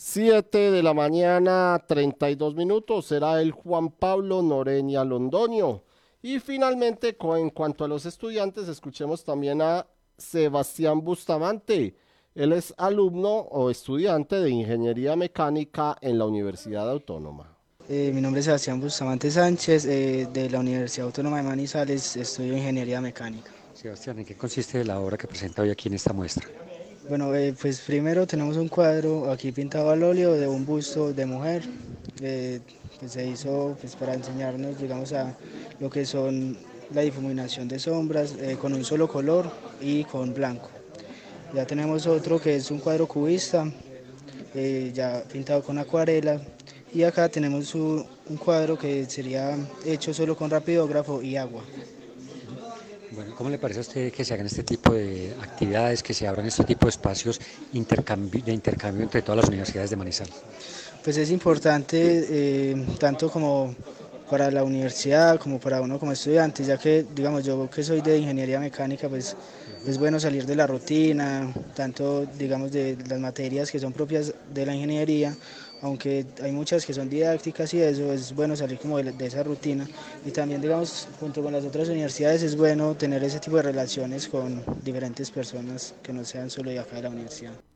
[0.00, 5.82] 7 de la mañana, 32 minutos, será el Juan Pablo Noreña Londoño.
[6.22, 11.96] Y finalmente, en cuanto a los estudiantes, escuchemos también a Sebastián Bustamante.
[12.32, 17.56] Él es alumno o estudiante de Ingeniería Mecánica en la Universidad Autónoma.
[17.88, 22.56] Eh, mi nombre es Sebastián Bustamante Sánchez, eh, de la Universidad Autónoma de Manizales, estudio
[22.56, 23.50] Ingeniería Mecánica.
[23.74, 26.46] Sebastián, ¿en qué consiste la obra que presenta hoy aquí en esta muestra?
[27.08, 31.24] Bueno, eh, pues primero tenemos un cuadro aquí pintado al óleo de un busto de
[31.24, 31.62] mujer
[32.20, 32.60] eh,
[33.00, 35.34] que se hizo pues, para enseñarnos, digamos, a
[35.80, 36.58] lo que son
[36.92, 40.68] la difuminación de sombras eh, con un solo color y con blanco.
[41.54, 43.64] Ya tenemos otro que es un cuadro cubista,
[44.92, 46.42] ya pintado con acuarela,
[46.92, 48.04] y acá tenemos un
[48.44, 51.64] cuadro que sería hecho solo con rapidógrafo y agua.
[53.10, 56.28] Bueno, ¿cómo le parece a usted que se hagan este tipo de actividades, que se
[56.28, 58.42] abran este tipo de espacios de intercambio
[59.02, 60.34] entre todas las universidades de Manizales?
[61.02, 63.74] Pues es importante eh, tanto como
[64.28, 68.18] para la universidad como para uno como estudiante, ya que digamos yo que soy de
[68.18, 69.34] ingeniería mecánica, pues
[69.86, 74.66] es bueno salir de la rutina, tanto digamos de las materias que son propias de
[74.66, 75.34] la ingeniería,
[75.82, 79.86] aunque hay muchas que son didácticas y eso, es bueno salir como de, esa rutina
[80.24, 84.28] y también digamos junto con las otras universidades es bueno tener ese tipo de relaciones
[84.28, 87.67] con diferentes personas que no sean solo de acá de la universidad.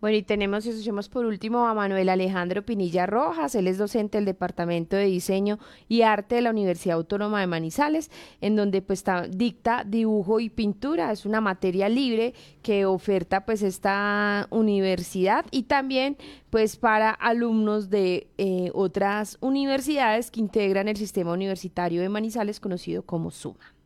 [0.00, 4.24] Bueno, y tenemos, escuchemos por último a Manuel Alejandro Pinilla Rojas, él es docente del
[4.24, 5.58] Departamento de Diseño
[5.88, 8.10] y Arte de la Universidad Autónoma de Manizales,
[8.40, 12.32] en donde pues dicta dibujo y pintura, es una materia libre
[12.62, 16.16] que oferta pues esta universidad y también
[16.48, 23.02] pues para alumnos de eh, otras universidades que integran el sistema universitario de Manizales conocido
[23.02, 23.79] como SUMA.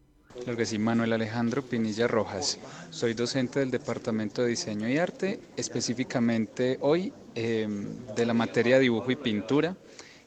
[0.64, 2.59] Sí, Manuel Alejandro Pinilla Rojas.
[2.90, 9.11] Soy docente del Departamento de Diseño y Arte, específicamente hoy em, de la materia dibujo
[9.11, 9.77] y pintura,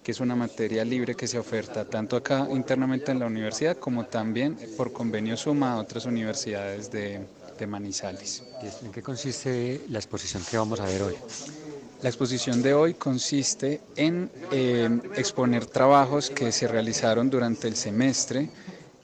[0.02, 4.06] que es una materia libre que se oferta tanto acá internamente en la universidad como
[4.06, 7.20] también por convenio suma a otras universidades de,
[7.60, 8.43] de Manizales.
[8.84, 11.15] ¿En qué consiste la exposición que vamos a ver hoy?
[12.02, 18.50] La exposición de hoy consiste en em, exponer trabajos que se realizaron durante el semestre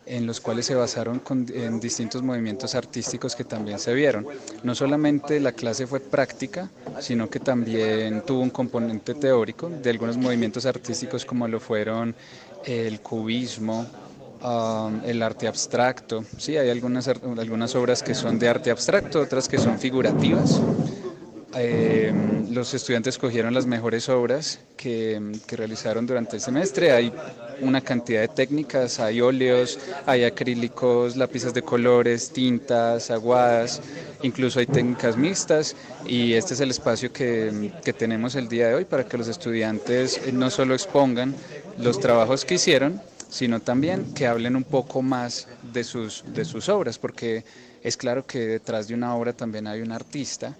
[0.05, 1.21] en los cuales se basaron
[1.53, 4.25] en distintos movimientos artísticos que también se vieron.
[4.63, 10.17] No solamente la clase fue práctica, sino que también tuvo un componente teórico de algunos
[10.17, 12.15] movimientos artísticos como lo fueron
[12.65, 13.85] el cubismo,
[15.05, 16.25] el arte abstracto.
[16.37, 20.59] Sí, hay algunas, algunas obras que son de arte abstracto, otras que son figurativas.
[21.55, 22.11] Eh,
[22.51, 26.91] los estudiantes cogieron las mejores obras que, que, realizaron durante el semestre.
[26.91, 27.11] Hay
[27.61, 33.81] una cantidad de técnicas, hay óleos, hay acrílicos, lápices de colores, tintas, aguadas,
[34.23, 38.75] incluso hay técnicas mixtas y este es el espacio que, que tenemos el día de
[38.75, 41.35] hoy para que los estudiantes no solo expongan
[41.77, 46.69] los trabajos que hicieron, sino también que hablen un poco más de sus, de sus
[46.69, 47.43] obras, porque
[47.81, 50.55] es claro que detrás de una obra también hay un artista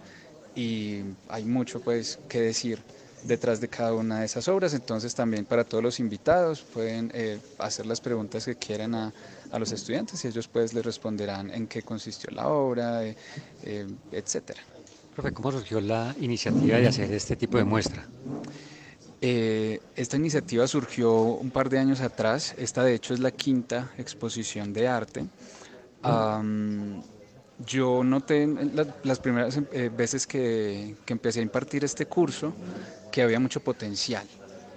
[0.56, 2.80] y hay mucho pues que decir
[3.24, 7.39] detrás de cada una de esas obras, entonces también para todos los invitados pueden eh,
[7.58, 9.13] hacer las preguntas que quieran a,
[9.52, 13.16] a, los estudiantes y ellos pues les responderán en qué consistió la obra, eh,
[13.63, 14.62] eh, etcétera.
[15.16, 18.06] Profe, ¿cómo surgió la iniciativa de hacer este tipo de muestra?
[19.22, 23.92] Eh, esta iniciativa surgió un par de años atrás, esta de hecho es la quinta
[23.98, 25.26] exposición de arte.
[26.04, 27.02] Um,
[27.66, 28.48] yo noté
[29.04, 32.54] las primeras eh, veces que, que, empecé a impartir este curso
[33.12, 34.28] que había mucho potencial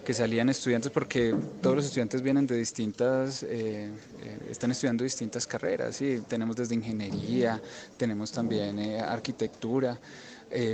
[0.07, 3.91] que salían estudiantes, porque todos los estudiantes vienen de distintas, eh,
[4.23, 6.23] eh, están estudiando distintas carreras, ¿sí?
[6.29, 7.61] tenemos desde ingeniería,
[7.97, 9.99] tenemos también eh, arquitectura,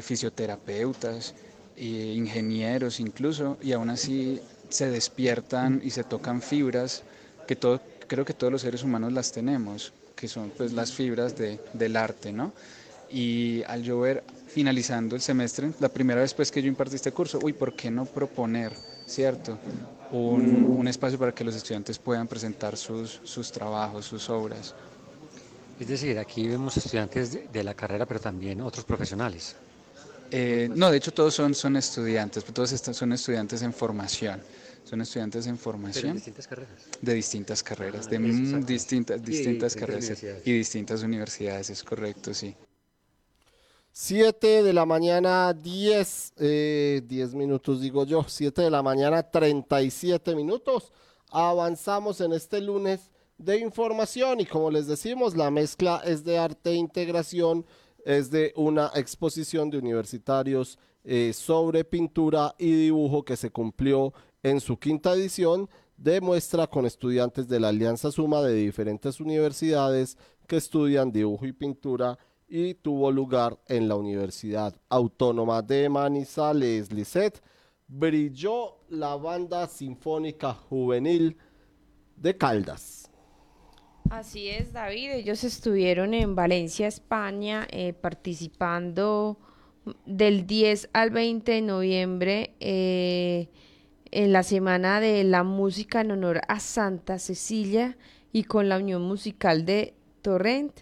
[0.03, 1.35] fisioterapeutas,
[1.79, 4.39] ingenieros incluso, y aún así
[4.69, 7.03] se despiertan y se tocan fibras
[7.47, 11.37] que todo, creo que todos los seres humanos las tenemos, que son pues las fibras
[11.37, 12.53] de, del arte, ¿no?
[13.11, 17.11] Y al yo ver finalizando el semestre, la primera vez pues que yo impartí este
[17.11, 18.73] curso, uy, ¿por qué no proponer,
[19.05, 19.59] cierto?
[20.13, 24.77] Un, un espacio para que los estudiantes puedan presentar sus, sus trabajos, sus obras.
[25.81, 29.57] Es decir, aquí vemos estudiantes de, la carrera, pero también otros profesionales.
[30.31, 34.41] Eh, no, de hecho todos son, son estudiantes, todos son estudiantes en formación.
[34.85, 36.09] Son estudiantes en formación.
[36.09, 36.89] de distintas carreras.
[37.01, 38.19] De distintas carreras, de
[38.67, 42.55] distintas, distintas carreras y distintas universidades, es correcto, sí.
[43.95, 50.35] 7 de la mañana, 10, eh, 10 minutos digo yo, 7 de la mañana, 37
[50.35, 50.93] minutos.
[51.31, 56.71] Avanzamos en este lunes de información y como les decimos, la mezcla es de arte
[56.71, 57.67] e integración,
[58.05, 64.61] es de una exposición de universitarios eh, sobre pintura y dibujo que se cumplió en
[64.61, 70.19] su quinta edición de muestra con estudiantes de la Alianza Suma de diferentes universidades
[70.49, 72.19] que estudian dibujo y pintura
[72.49, 76.93] y tuvo lugar en la Universidad Autónoma de Manizales.
[76.93, 77.41] Lisset
[77.87, 81.37] brilló la banda sinfónica juvenil
[82.17, 83.11] de Caldas.
[84.11, 85.13] Así es, David.
[85.13, 89.39] Ellos estuvieron en Valencia, España, eh, participando
[90.05, 93.49] del 10 al 20 de noviembre eh,
[94.13, 97.97] en la Semana de la Música en honor a Santa Cecilia
[98.33, 100.73] y con la Unión Musical de Torrent.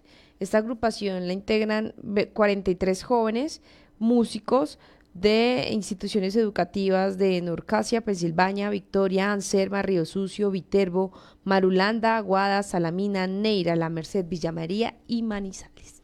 [0.40, 1.94] Esta agrupación la integran
[2.32, 3.62] 43 jóvenes
[3.98, 4.78] músicos
[5.14, 11.12] de instituciones educativas de Norcasia, Pensilvania, Victoria, Anserma, Río Sucio, Viterbo,
[11.44, 16.02] Marulanda, Aguada, Salamina, Neira, La Merced, Villa María y Manizales.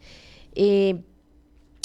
[0.55, 1.03] Eh,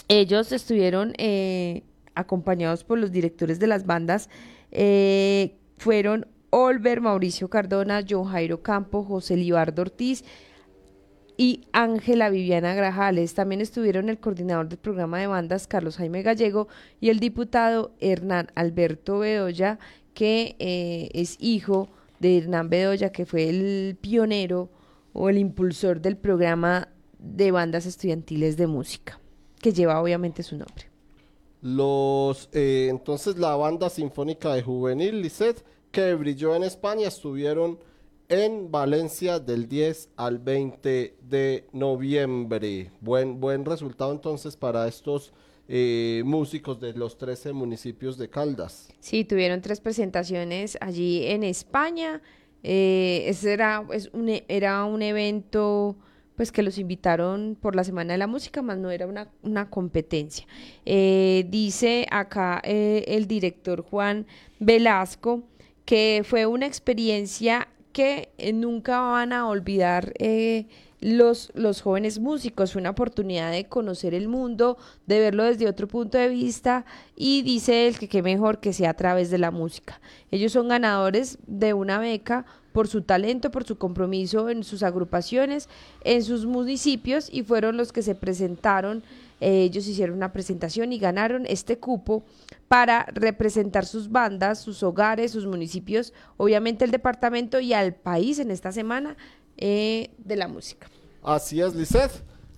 [0.07, 1.83] ellos estuvieron eh,
[2.15, 4.29] acompañados por los directores de las bandas,
[4.71, 10.23] eh, fueron Olver, Mauricio Cardona, John Jairo Campo, José Libardo Ortiz,
[11.37, 13.33] y Ángela Viviana Grajales.
[13.33, 16.67] También estuvieron el coordinador del programa de bandas, Carlos Jaime Gallego,
[16.99, 19.79] y el diputado Hernán Alberto Bedoya,
[20.13, 24.69] que eh, es hijo de Hernán Bedoya, que fue el pionero
[25.13, 29.19] o el impulsor del programa de bandas estudiantiles de música,
[29.61, 30.90] que lleva obviamente su nombre.
[31.61, 37.79] Los, eh, entonces la banda sinfónica de juvenil Lisset, que brilló en España, estuvieron
[38.29, 42.91] en Valencia del 10 al 20 de noviembre.
[43.01, 45.33] Buen, buen resultado entonces para estos
[45.67, 48.89] eh, músicos de los 13 municipios de Caldas.
[48.99, 52.21] Sí, tuvieron tres presentaciones allí en España.
[52.63, 55.97] Eh, ese era, es un, e, era un evento
[56.41, 59.69] pues que los invitaron por la Semana de la Música, más no era una, una
[59.69, 60.47] competencia.
[60.87, 64.25] Eh, dice acá el director Juan
[64.57, 65.43] Velasco
[65.85, 70.65] que fue una experiencia que eh, nunca van a olvidar eh,
[70.99, 72.75] los, los jóvenes músicos.
[72.75, 76.85] Una oportunidad de conocer el mundo, de verlo desde otro punto de vista
[77.15, 80.01] y dice él que qué mejor que sea a través de la música.
[80.31, 85.69] Ellos son ganadores de una beca por su talento, por su compromiso en sus agrupaciones,
[86.03, 89.03] en sus municipios y fueron los que se presentaron
[89.41, 92.23] ellos hicieron una presentación y ganaron este cupo
[92.67, 98.51] para representar sus bandas, sus hogares, sus municipios, obviamente el departamento y al país en
[98.51, 99.17] esta semana
[99.57, 100.87] eh, de la música.
[101.23, 102.11] Así es, Lisset,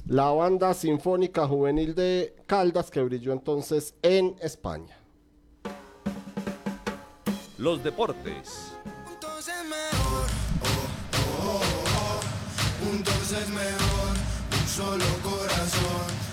[0.08, 4.98] la banda sinfónica juvenil de Caldas que brilló entonces en España.
[7.58, 8.74] Los deportes.
[9.10, 9.56] Entonces
[12.86, 14.14] oh, entonces mejor,
[14.62, 16.24] un solo corazón.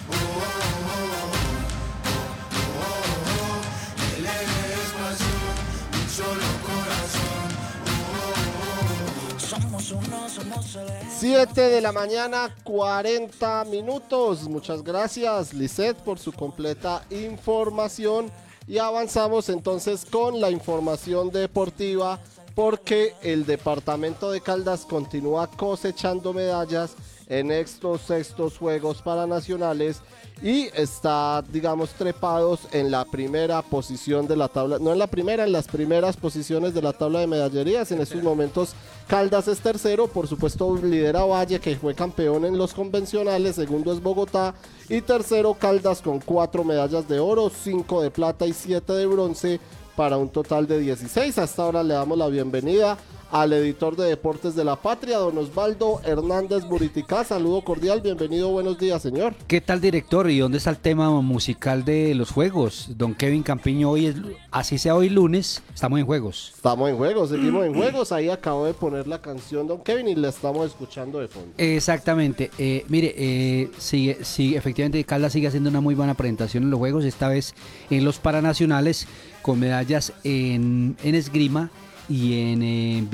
[11.18, 14.48] Siete de la mañana, 40 minutos.
[14.48, 18.30] Muchas gracias, Lisette, por su completa información.
[18.66, 22.20] Y avanzamos entonces con la información deportiva,
[22.60, 26.94] porque el departamento de Caldas continúa cosechando medallas
[27.26, 30.02] en estos sextos Juegos Paranacionales
[30.42, 35.44] y está, digamos, trepados en la primera posición de la tabla, no en la primera,
[35.44, 37.92] en las primeras posiciones de la tabla de medallerías.
[37.92, 38.74] En estos momentos
[39.06, 44.02] Caldas es tercero, por supuesto lidera Valle que fue campeón en los convencionales, segundo es
[44.02, 44.54] Bogotá
[44.90, 49.60] y tercero Caldas con cuatro medallas de oro, cinco de plata y siete de bronce
[49.96, 51.38] para un total de 16.
[51.38, 52.98] Hasta ahora le damos la bienvenida
[53.30, 57.24] al editor de Deportes de la Patria, don Osvaldo Hernández Buriticá.
[57.24, 59.34] Saludo cordial, bienvenido, buenos días, señor.
[59.46, 60.28] ¿Qué tal, director?
[60.30, 62.88] ¿Y dónde está el tema musical de los juegos?
[62.96, 64.16] Don Kevin Campiño, hoy es,
[64.50, 66.52] así sea hoy lunes, estamos en juegos.
[66.56, 68.12] Estamos en juegos, seguimos en juegos.
[68.12, 71.52] Ahí acabo de poner la canción, don Kevin, y la estamos escuchando de fondo.
[71.56, 72.50] Exactamente.
[72.58, 76.78] Eh, mire, eh, sigue, sigue, efectivamente, Caldas sigue haciendo una muy buena presentación en los
[76.78, 77.54] juegos, esta vez
[77.90, 79.06] en los Paranacionales,
[79.50, 81.70] con medallas en, en esgrima
[82.08, 83.04] y en, eh,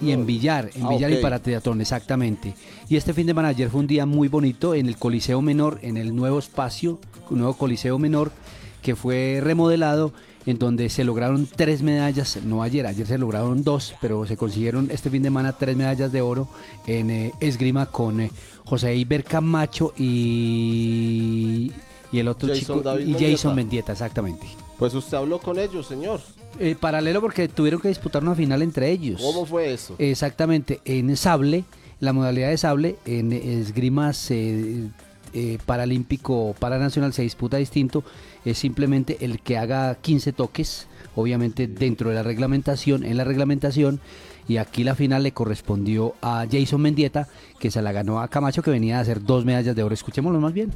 [0.00, 2.54] y- en billar, en Ah, billar y para triatlón, exactamente.
[2.88, 5.78] Y este fin de semana ayer fue un día muy bonito en el Coliseo Menor,
[5.82, 6.98] en el nuevo espacio,
[7.28, 8.32] un nuevo Coliseo Menor
[8.80, 10.12] que fue remodelado
[10.46, 14.88] en donde se lograron tres medallas, no ayer, ayer se lograron dos, pero se consiguieron
[14.92, 16.48] este fin de semana tres medallas de oro
[16.86, 18.30] en eh, esgrima con eh,
[18.64, 21.72] José Iber Camacho y,
[22.12, 23.54] y el otro Jason chico, David y Jason.
[23.56, 24.46] Mendieta, exactamente.
[24.78, 26.20] Pues usted habló con ellos, señor.
[26.58, 29.20] Eh, paralelo porque tuvieron que disputar una final entre ellos.
[29.20, 29.94] ¿Cómo fue eso?
[29.98, 31.64] Exactamente, en sable,
[32.00, 34.88] la modalidad de sable, en esgrimas eh,
[35.32, 38.04] eh, paralímpico paranacional se disputa distinto,
[38.44, 44.00] es simplemente el que haga 15 toques, obviamente dentro de la reglamentación, en la reglamentación,
[44.48, 48.62] y aquí la final le correspondió a Jason Mendieta, que se la ganó a Camacho,
[48.62, 49.92] que venía a hacer dos medallas de oro.
[49.92, 50.72] Escuchémoslo más bien.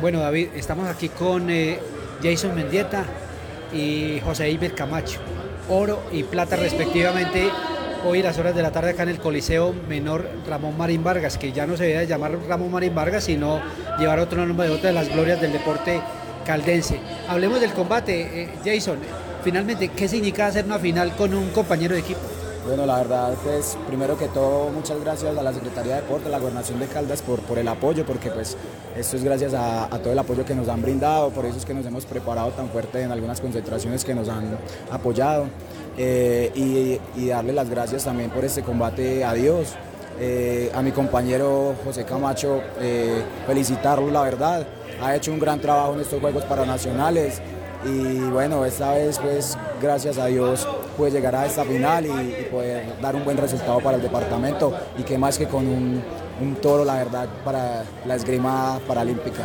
[0.00, 1.78] Bueno, David, estamos aquí con eh,
[2.22, 3.04] Jason Mendieta
[3.72, 5.20] y José Iber Camacho.
[5.68, 7.50] Oro y plata respectivamente.
[8.06, 11.52] Hoy las horas de la tarde acá en el Coliseo Menor Ramón Marín Vargas, que
[11.52, 13.62] ya no se debe llamar Ramón Marín Vargas, sino
[13.98, 16.00] llevar otro nombre de otra de las glorias del deporte
[16.44, 16.98] caldense.
[17.28, 18.98] Hablemos del combate, eh, Jason.
[19.42, 22.20] Finalmente, ¿qué significa hacer una final con un compañero de equipo?
[22.66, 26.30] Bueno, la verdad, pues primero que todo, muchas gracias a la Secretaría de Deporte, a
[26.30, 28.56] la Gobernación de Caldas por, el apoyo, porque pues
[28.96, 31.74] esto es gracias a, todo el apoyo que nos han brindado, por eso es que
[31.74, 34.56] nos hemos preparado tan fuerte en algunas concentraciones que nos han
[34.90, 35.46] apoyado
[35.98, 39.74] eh, y, y darle las gracias también por este combate a Dios,
[40.18, 44.66] eh, a mi compañero José Camacho, eh, felicitarlo, la verdad,
[45.02, 47.42] ha hecho un gran trabajo en estos Juegos Paranacionales
[47.84, 50.66] y bueno, esta vez pues gracias a Dios
[50.96, 54.72] puede llegar a esta final y, y poder dar un buen resultado para el departamento
[54.98, 56.02] y que más que con un,
[56.40, 59.42] un toro, la verdad, para la esgrima paralímpica.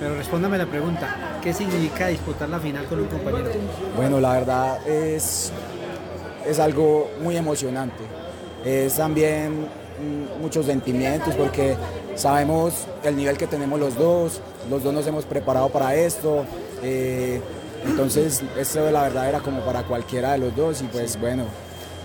[0.00, 3.50] Pero respóndame la pregunta, ¿qué significa disputar la final con un compañero?
[3.96, 5.50] Bueno, la verdad es,
[6.46, 8.02] es algo muy emocionante.
[8.64, 11.76] Es también mm, muchos sentimientos porque
[12.14, 16.44] sabemos el nivel que tenemos los dos, los dos nos hemos preparado para esto.
[16.82, 17.40] eh,
[17.86, 21.44] entonces, esto la verdad era como para cualquiera de los dos y pues bueno,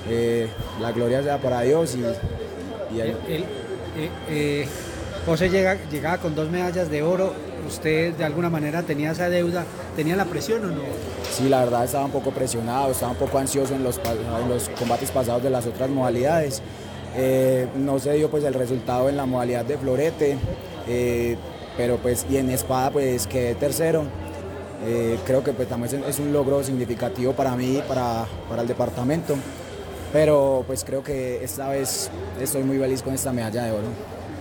[0.09, 0.47] eh,
[0.79, 1.99] la gloria sea para Dios y,
[2.95, 3.15] y eh,
[4.29, 4.67] eh,
[5.25, 7.33] José llega, llegaba con dos medallas de oro,
[7.67, 9.65] usted de alguna manera tenía esa deuda,
[9.95, 10.81] ¿tenía la presión o no?
[11.31, 14.69] Sí, la verdad estaba un poco presionado, estaba un poco ansioso en los, en los
[14.69, 16.61] combates pasados de las otras modalidades.
[17.77, 20.37] No se dio pues el resultado en la modalidad de florete,
[21.77, 24.05] pero pues y en espada pues quedé tercero.
[24.85, 29.35] Eh, creo que pues también es, un logro significativo para mí, para, para el departamento.
[30.11, 33.87] Pero pues creo que esta vez estoy muy feliz con esta medalla de oro.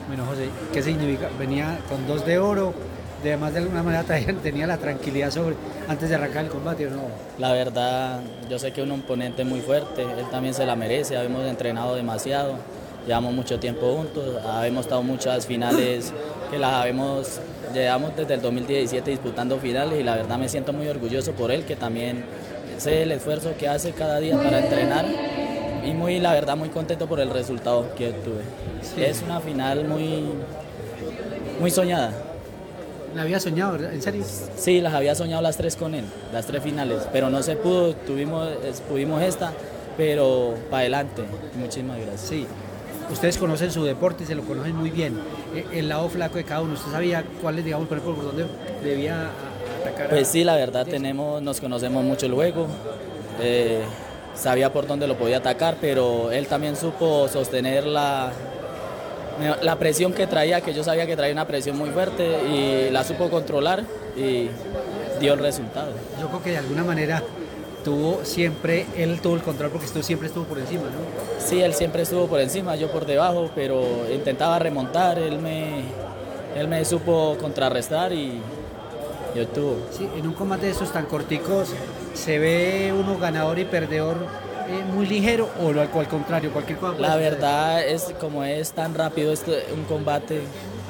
[0.06, 1.30] Bueno, José, ¿qué significa?
[1.38, 2.74] Venía con dos de oro,
[3.22, 4.04] además de alguna manera
[4.42, 5.56] tenía la tranquilidad sobre
[5.88, 7.02] antes de arrancar el combate, ¿o no?
[7.38, 8.20] La verdad,
[8.50, 11.94] yo sé que es un oponente muy fuerte, él también se la merece, habíamos entrenado
[11.94, 12.56] demasiado,
[13.06, 16.12] llevamos mucho tiempo juntos, habemos estado muchas finales
[16.52, 17.40] que las habemos,
[17.72, 21.64] llevamos desde el 2017 disputando finales y la verdad me siento muy orgulloso por él,
[21.64, 22.24] que también
[22.76, 25.06] sé el esfuerzo que hace cada día para entrenar
[25.82, 28.42] y muy, la verdad, muy contento por el resultado que obtuve.
[28.82, 29.02] Sí.
[29.02, 30.24] Es una final muy,
[31.58, 32.12] muy soñada.
[33.16, 33.94] La había soñado, ¿verdad?
[33.94, 34.22] ¿En serio?
[34.54, 37.94] Sí, las había soñado las tres con él, las tres finales, pero no se pudo,
[37.94, 38.50] tuvimos,
[38.90, 39.54] pudimos esta,
[39.96, 41.22] pero para adelante.
[41.58, 42.20] Muchísimas gracias.
[42.20, 42.46] Sí,
[43.10, 45.18] ustedes conocen su deporte y se lo conocen muy bien.
[45.54, 48.26] Eh, El lado flaco de cada uno, ¿usted sabía cuál es, digamos, por ejemplo, por
[48.36, 48.46] dónde
[48.84, 49.30] debía a-
[49.82, 50.08] atacar?
[50.10, 52.66] Pues sí, la verdad tenemos, nos conocemos mucho el juego.
[53.40, 53.80] eh,
[54.34, 58.32] sabía por dónde lo podía atacar, pero él también supo sostener la,
[59.62, 63.04] la presión que traía, que yo sabía que traía una presión muy fuerte y la
[63.04, 63.84] supo controlar
[64.16, 64.48] y
[65.20, 65.92] dio el resultado.
[66.20, 67.22] Yo creo que de alguna manera
[67.84, 71.44] tuvo siempre, él tuvo el control porque esto siempre estuvo por encima, ¿no?
[71.44, 75.82] Sí, él siempre estuvo por encima, yo por debajo, pero intentaba remontar, él me,
[76.56, 78.40] él me supo contrarrestar y
[79.34, 79.76] yo tuvo.
[79.96, 81.70] Sí, en un combate de estos tan corticos,
[82.14, 84.16] ¿se ve uno ganador y perdedor
[84.68, 86.98] eh, muy ligero o lo- al, contrario, cualquier cosa?
[86.98, 90.40] La verdad es como es tan rápido este, un combate,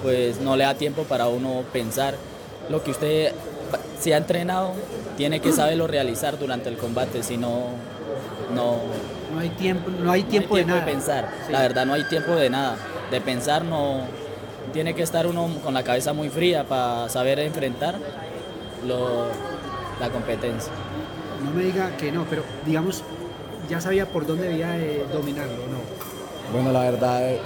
[0.03, 2.14] pues no le da tiempo para uno pensar
[2.68, 3.32] lo que usted
[4.01, 4.72] si ha entrenado
[5.16, 7.66] tiene que saberlo realizar durante el combate, si no,
[8.54, 8.76] no,
[9.34, 10.84] No hay tiempo, no hay tiempo, de, nada.
[10.84, 11.28] pensar.
[11.46, 11.52] Sí.
[11.52, 12.76] La verdad no hay tiempo de nada.
[13.10, 14.00] De pensar no
[14.72, 17.96] tiene que estar uno con la cabeza muy fría para saber enfrentar
[18.86, 19.26] lo-
[20.00, 20.72] la competencia.
[21.44, 23.02] No me diga que no, pero digamos,
[23.68, 26.52] ya sabía por dónde debía eh, dominarlo, ¿no?
[26.52, 27.40] Bueno, la verdad, eh,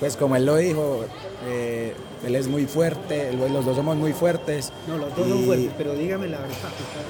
[0.00, 1.04] pues como él lo dijo,
[1.46, 1.94] eh,
[2.26, 4.72] él es muy fuerte, los dos somos muy fuertes.
[4.86, 6.56] No, los dos son fuertes, pero dígame la verdad.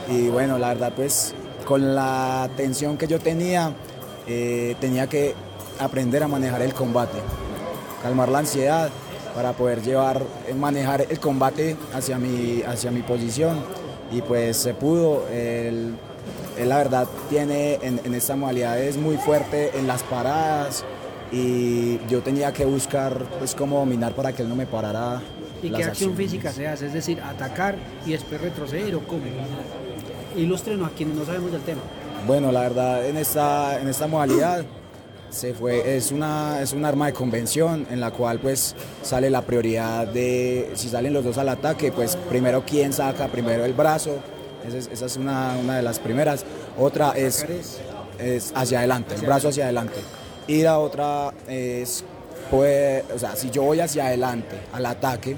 [0.09, 1.35] Y bueno, la verdad, pues
[1.65, 3.73] con la tensión que yo tenía,
[4.27, 5.35] eh, tenía que
[5.79, 7.19] aprender a manejar el combate,
[8.03, 8.91] calmar la ansiedad
[9.35, 13.59] para poder llevar, eh, manejar el combate hacia mi, hacia mi posición.
[14.11, 15.27] Y pues se pudo.
[15.29, 15.95] Él,
[16.59, 20.85] él, la verdad tiene en, en esta modalidad es muy fuerte en las paradas
[21.33, 25.23] y yo tenía que buscar pues cómo dominar para que él no me parara.
[25.63, 26.31] ¿Y las qué acción acciones.
[26.31, 26.87] física se hace?
[26.87, 29.23] Es decir, atacar y después retroceder o cómo.
[30.37, 31.81] Ilústrenos a quienes no sabemos del tema.
[32.27, 34.65] Bueno, la verdad, en esta, en esta modalidad
[35.31, 39.43] se fue, es, una, es un arma de convención en la cual pues sale la
[39.43, 44.19] prioridad de, si salen los dos al ataque, pues primero quién saca primero el brazo,
[44.67, 46.45] esa es, esa es una, una de las primeras.
[46.79, 47.47] Otra es,
[48.19, 50.01] es hacia adelante, el brazo hacia adelante.
[50.47, 52.05] Y la otra es,
[52.51, 55.37] pues, o sea, si yo voy hacia adelante al ataque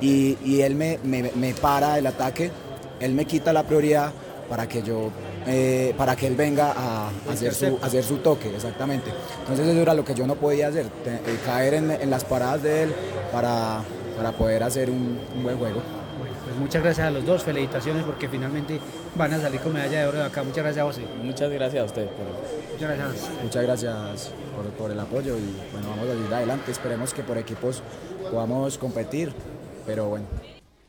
[0.00, 2.50] y, y él me, me, me para el ataque,
[3.00, 4.12] él me quita la prioridad
[4.48, 5.10] para que yo
[5.48, 9.10] eh, para que él venga a, hacer su, hacer su toque, exactamente.
[9.40, 12.24] Entonces eso era lo que yo no podía hacer, te- eh, caer en, en las
[12.24, 12.94] paradas de él
[13.32, 13.80] para,
[14.16, 15.80] para poder hacer un, un buen juego.
[16.58, 18.78] Muchas gracias a los dos, felicitaciones porque finalmente
[19.14, 20.42] van a salir con medalla de oro de acá.
[20.42, 21.02] Muchas gracias, José.
[21.22, 22.08] Muchas gracias a usted.
[22.72, 23.30] Muchas gracias.
[23.42, 26.70] Muchas gracias por, por el apoyo y bueno, vamos a seguir adelante.
[26.72, 27.82] Esperemos que por equipos
[28.30, 29.32] podamos competir,
[29.86, 30.26] pero bueno.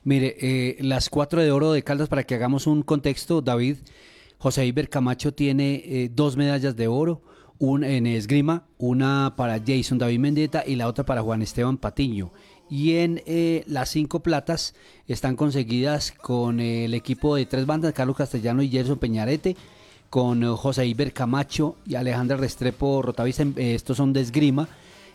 [0.03, 3.77] Mire, eh, las cuatro de oro de Caldas, para que hagamos un contexto, David,
[4.37, 7.23] José Iber Camacho tiene eh, dos medallas de oro,
[7.59, 12.31] una en esgrima, una para Jason David Mendieta y la otra para Juan Esteban Patiño.
[12.69, 14.75] Y en eh, las cinco platas
[15.07, 19.55] están conseguidas con eh, el equipo de tres bandas, Carlos Castellano y Gerson Peñarete,
[20.09, 24.67] con eh, José Iber Camacho y Alejandra Restrepo Rotavista, estos son de esgrima,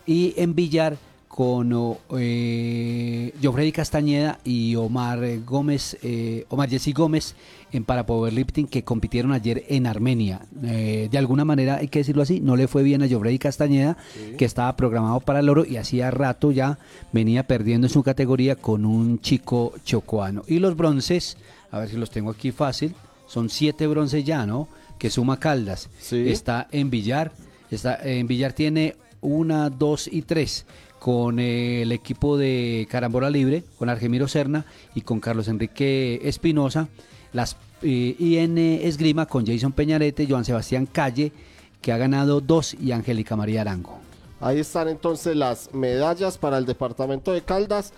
[0.07, 0.97] y en billar
[1.33, 3.33] con eh,
[3.73, 7.35] Castañeda y Omar Gómez, eh, Omar Jesse Gómez
[7.73, 10.43] en para powerlifting que compitieron ayer en Armenia.
[10.63, 13.97] Eh, de alguna manera, hay que decirlo así, no le fue bien a Jofredi Castañeda,
[14.37, 16.79] que estaba programado para el oro y hacía rato ya
[17.13, 20.43] venía perdiendo en su categoría con un chico chocoano.
[20.47, 21.39] Y los bronces,
[21.71, 22.95] a ver si los tengo aquí fácil,
[23.27, 24.69] son siete bronces ya, ¿no?
[24.99, 25.89] Que suma Caldas.
[26.11, 27.33] Está en Villar,
[27.71, 30.67] está en Villar tiene una, dos y tres
[31.03, 36.87] con el equipo de Carambola Libre, con Argemiro Serna y con Carlos Enrique Espinosa,
[37.33, 41.33] las eh, eh, esgrima con Jason Peñarete, Joan Sebastián Calle,
[41.81, 43.99] que ha ganado dos, y Angélica María Arango.
[44.41, 47.93] Ahí están entonces las medallas para el departamento de Caldas.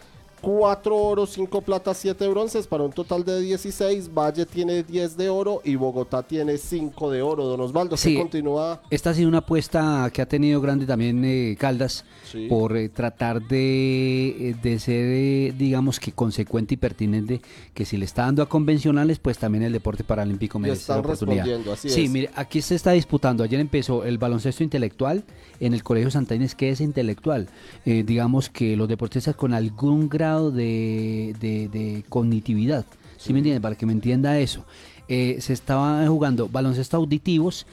[0.44, 4.10] 4 oros, 5 platas, 7 bronces para un total de 16.
[4.12, 7.44] Valle tiene 10 de oro y Bogotá tiene 5 de oro.
[7.46, 8.14] Don Osvaldo, Sí.
[8.16, 12.46] continúa Esta ha sido una apuesta que ha tenido grande también eh, Caldas Sí.
[12.48, 17.40] por eh, tratar de, eh, de ser, eh, digamos que consecuente y pertinente,
[17.72, 21.44] que si le está dando a convencionales, pues también el deporte paralímpico merece están oportunidad.
[21.44, 22.10] respondiendo, así sí, es.
[22.10, 23.44] mire, aquí se está disputando.
[23.44, 25.24] Ayer empezó el baloncesto intelectual
[25.60, 27.48] en el Colegio Santa Inés, que es intelectual.
[27.84, 32.84] Digamos que los deportistas con algún grado de, de- de cognitividad,
[33.16, 33.62] ¿sí me entienden?
[33.62, 34.64] Para que me entienda eso.
[35.08, 37.66] Eh, se estaba jugando baloncesto auditivos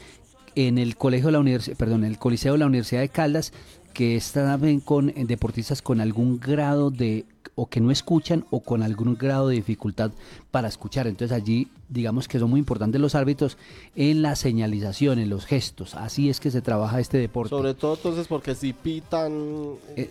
[0.55, 3.53] en el colegio de la universidad, perdón, en el coliseo de la Universidad de Caldas,
[3.93, 8.83] que estaban con eh, deportistas con algún grado de o que no escuchan o con
[8.83, 10.11] algún grado de dificultad
[10.51, 11.07] para escuchar.
[11.07, 13.57] Entonces allí digamos que son muy importantes los árbitros
[13.95, 15.95] en la señalización, en los gestos.
[15.95, 17.49] Así es que se trabaja este deporte.
[17.49, 19.31] sobre todo entonces porque si pitan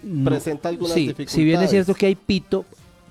[0.02, 1.32] No, presenta algunas sí, dificultades.
[1.32, 2.64] Si bien es cierto que hay pito,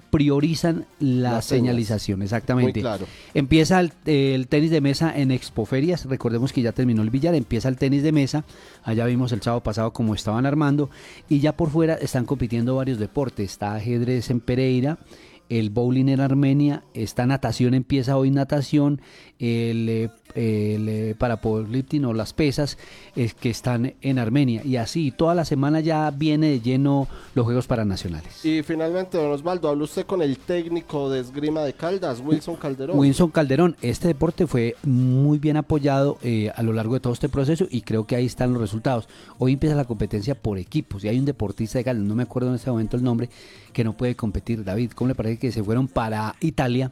[0.10, 2.80] priorizan la señalización, exactamente.
[2.80, 3.06] Muy claro.
[3.34, 7.70] Empieza el, el tenis de mesa en Expoferias, recordemos que ya terminó el billar, empieza
[7.70, 8.44] el tenis de mesa,
[8.84, 10.90] allá vimos el sábado pasado cómo estaban armando,
[11.28, 14.98] y ya por fuera están compitiendo varios deportes, está ajedrez en Pereira,
[15.50, 19.02] el bowling en Armenia, está natación, empieza hoy natación,
[19.40, 22.78] el, eh, el, eh, para powerlifting o las pesas
[23.16, 24.62] es que están en Armenia.
[24.64, 28.46] Y así, toda la semana ya viene de lleno los Juegos Paranacionales.
[28.46, 32.98] Y finalmente, don Osvaldo, habló usted con el técnico de esgrima de Caldas, Wilson Calderón.
[32.98, 37.30] Wilson Calderón, este deporte fue muy bien apoyado eh, a lo largo de todo este
[37.30, 39.08] proceso y creo que ahí están los resultados.
[39.40, 42.50] Hoy empieza la competencia por equipos y hay un deportista de Caldas, no me acuerdo
[42.50, 43.30] en este momento el nombre,
[43.80, 44.66] que no puede competir.
[44.66, 46.92] David, ¿cómo le parece que se fueron para Italia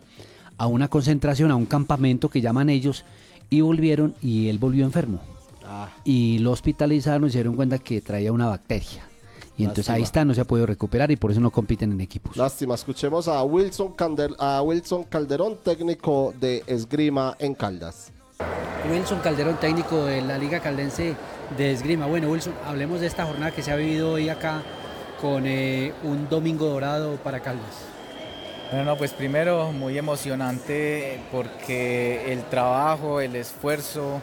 [0.57, 3.03] a una concentración, a un campamento que llaman ellos,
[3.49, 5.19] y volvieron y él volvió enfermo.
[5.65, 5.89] Ah.
[6.05, 9.03] Y lo hospitalizaron y se dieron cuenta que traía una bacteria.
[9.57, 11.99] Y entonces ahí está, no se ha podido recuperar y por eso no compiten en
[11.99, 12.37] equipos.
[12.37, 18.13] Lástima, escuchemos a Wilson, Cander- a Wilson Calderón, técnico de esgrima en Caldas.
[18.89, 21.15] Wilson Calderón, técnico de la Liga Caldense
[21.57, 22.05] de Esgrima.
[22.05, 24.63] Bueno, Wilson, hablemos de esta jornada que se ha vivido hoy acá
[25.21, 27.85] con eh, un domingo dorado para Caldas.
[28.71, 34.21] Bueno, no, pues primero muy emocionante porque el trabajo, el esfuerzo,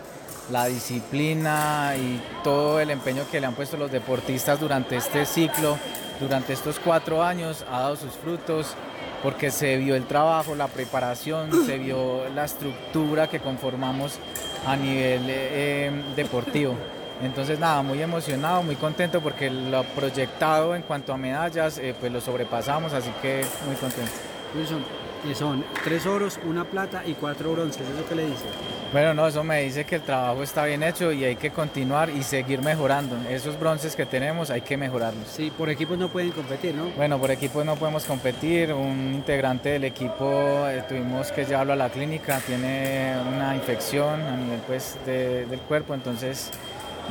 [0.51, 5.79] la disciplina y todo el empeño que le han puesto los deportistas durante este ciclo,
[6.21, 8.75] durante estos cuatro años, ha dado sus frutos
[9.23, 14.19] porque se vio el trabajo, la preparación, se vio la estructura que conformamos
[14.67, 16.77] a nivel eh, eh, deportivo.
[17.23, 22.13] Entonces nada, muy emocionado, muy contento porque lo proyectado en cuanto a medallas, eh, pues
[22.13, 24.11] lo sobrepasamos, así que muy contento.
[24.57, 24.85] Wilson,
[25.31, 28.45] y son tres oros, una plata y cuatro bronces, ¿eso qué le dice?
[28.93, 32.11] Bueno, no, eso me dice que el trabajo está bien hecho y hay que continuar
[32.11, 33.17] y seguir mejorando.
[33.29, 35.27] Esos bronces que tenemos hay que mejorarlos.
[35.27, 36.85] Sí, por equipos no pueden competir, ¿no?
[36.97, 38.73] Bueno, por equipos no podemos competir.
[38.73, 44.37] Un integrante del equipo eh, tuvimos que llevarlo a la clínica, tiene una infección a
[44.37, 46.51] nivel pues, de- del cuerpo, entonces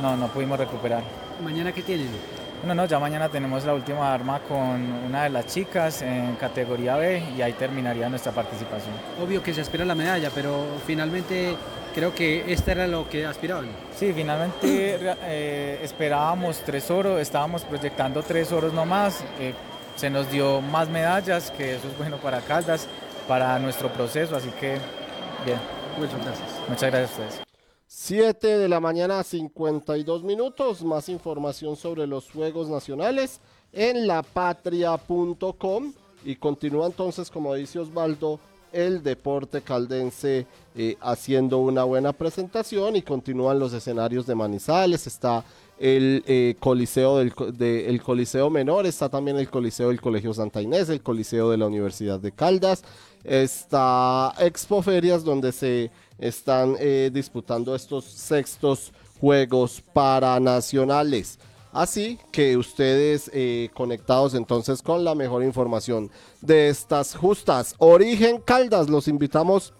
[0.00, 1.02] no, no pudimos recuperar.
[1.42, 2.08] ¿Mañana qué tienen?
[2.64, 6.96] Bueno, no, ya mañana tenemos la última arma con una de las chicas en categoría
[6.96, 8.94] B y ahí terminaría nuestra participación.
[9.22, 11.56] Obvio que se aspira la medalla, pero finalmente
[11.94, 13.66] creo que esta era lo que aspiraban.
[13.94, 19.22] Sí, finalmente eh, esperábamos tres oros, estábamos proyectando tres oros nomás.
[19.38, 19.52] eh,
[19.96, 22.88] se nos dio más medallas, que eso es bueno para Caldas,
[23.28, 24.78] para nuestro proceso, así que
[25.44, 25.58] bien.
[26.00, 26.48] Wilson, gracias.
[26.68, 27.53] Muchas gracias a ustedes.
[27.96, 30.82] 7 de la mañana, 52 minutos.
[30.82, 33.40] Más información sobre los Juegos Nacionales
[33.72, 35.92] en lapatria.com.
[36.24, 38.40] Y continúa entonces, como dice Osvaldo,
[38.72, 45.06] el deporte caldense eh, haciendo una buena presentación y continúan los escenarios de Manizales.
[45.06, 45.44] Está
[45.78, 50.88] el eh, Coliseo del el Coliseo Menor, está también el Coliseo del Colegio Santa Inés,
[50.88, 52.82] el Coliseo de la Universidad de Caldas,
[53.22, 61.38] está Expo Ferias donde se están eh, disputando estos sextos Juegos Paranacionales.
[61.72, 66.10] Así que ustedes eh, conectados entonces con la mejor información
[66.40, 67.74] de estas justas.
[67.78, 69.72] Origen Caldas, los invitamos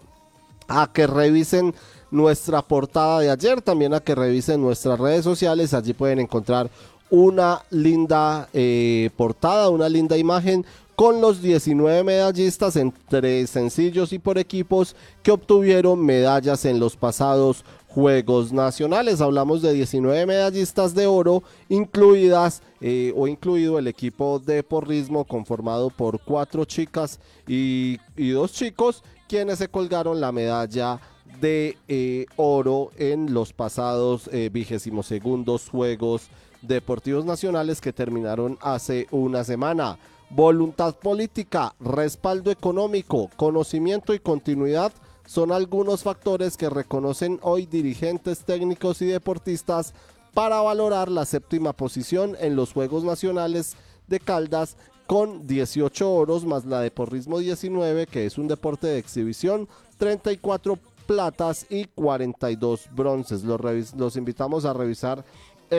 [0.67, 1.73] a que revisen
[2.11, 6.69] nuestra portada de ayer, también a que revisen nuestras redes sociales, allí pueden encontrar
[7.09, 10.65] una linda eh, portada, una linda imagen
[10.95, 17.65] con los 19 medallistas entre sencillos y por equipos que obtuvieron medallas en los pasados
[17.87, 19.21] Juegos Nacionales.
[19.21, 25.89] Hablamos de 19 medallistas de oro, incluidas eh, o incluido el equipo de porrismo conformado
[25.89, 30.99] por cuatro chicas y, dos chicos, quienes se colgaron la medalla
[31.39, 36.29] de eh, oro en los pasados vigésimos segundos Juegos
[36.61, 39.97] Deportivos Nacionales que terminaron hace una semana.
[40.29, 44.91] Voluntad política, respaldo económico, conocimiento y continuidad
[45.25, 49.93] son algunos factores que reconocen hoy dirigentes técnicos y deportistas
[50.33, 53.75] para valorar la séptima posición en los Juegos Nacionales
[54.07, 58.97] de Caldas con 18 oros más la de porrismo 19 que es un deporte de
[58.97, 59.67] exhibición,
[59.97, 63.43] 34 platas y 42 bronces.
[63.43, 63.61] Los,
[63.95, 65.23] los invitamos a revisar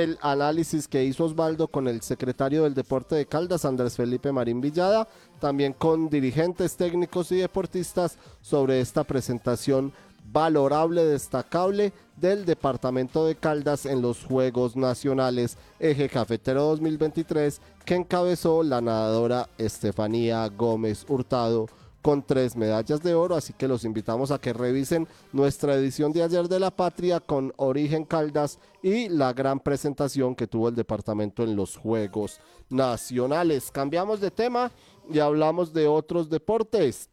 [0.03, 4.61] el análisis que hizo Osvaldo con el secretario del Deporte de Caldas, Andrés Felipe Marín
[4.61, 5.09] Villada,
[5.41, 9.93] también con dirigentes técnicos y deportistas sobre esta presentación
[10.33, 15.57] valorable, destacable del Departamento de Caldas en los Juegos Nacionales.
[15.79, 21.69] Eje Cafetero 2023 que encabezó la nadadora Estefanía Gómez Hurtado
[22.07, 26.23] con tres medallas de oro, así que los invitamos a que revisen nuestra edición de
[26.23, 31.43] ayer de la Patria con Origen Caldas y la gran presentación que tuvo el departamento
[31.43, 32.39] en los Juegos
[32.69, 33.73] Nacionales.
[33.73, 34.71] Cambiamos de tema
[35.11, 37.11] y hablamos de otros deportes.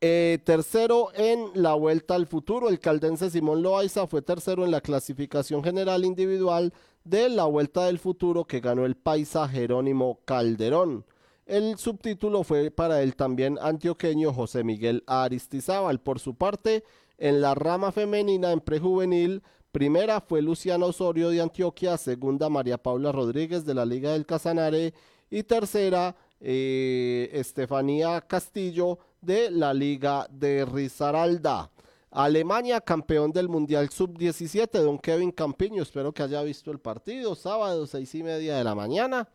[0.00, 4.80] Eh, tercero en la Vuelta al Futuro, el caldense Simón Loaiza fue tercero en la
[4.80, 6.72] clasificación general individual
[7.04, 11.04] de la Vuelta del Futuro que ganó el paisa Jerónimo Calderón.
[11.46, 16.00] El subtítulo fue para el también antioqueño José Miguel Aristizábal.
[16.00, 16.84] Por su parte,
[17.18, 23.12] en la rama femenina en prejuvenil, primera fue Luciana Osorio de Antioquia, segunda María Paula
[23.12, 24.94] Rodríguez de la Liga del Casanare
[25.30, 31.70] y tercera eh, Estefanía Castillo de la Liga de Risaralda.
[32.10, 37.86] Alemania, campeón del Mundial Sub-17, don Kevin Campiño, espero que haya visto el partido, sábado,
[37.86, 39.28] seis y media de la mañana.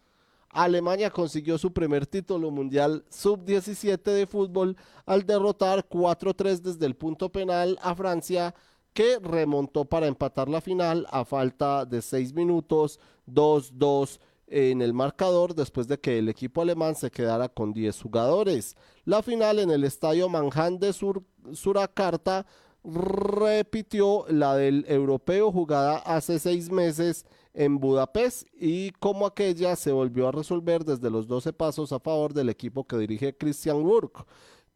[0.51, 4.75] Alemania consiguió su primer título mundial sub-17 de fútbol
[5.05, 8.55] al derrotar 4-3 desde el punto penal a Francia,
[8.93, 15.53] que remontó para empatar la final a falta de 6 minutos, 2-2 en el marcador
[15.53, 18.75] después de que el equipo alemán se quedara con 10 jugadores.
[19.05, 21.23] La final en el estadio Manhattan de Sur
[21.53, 22.45] Surakarta
[22.83, 27.25] repitió la del europeo jugada hace seis meses
[27.59, 32.33] en Budapest y como aquella se volvió a resolver desde los 12 pasos a favor
[32.33, 34.23] del equipo que dirige Christian Burke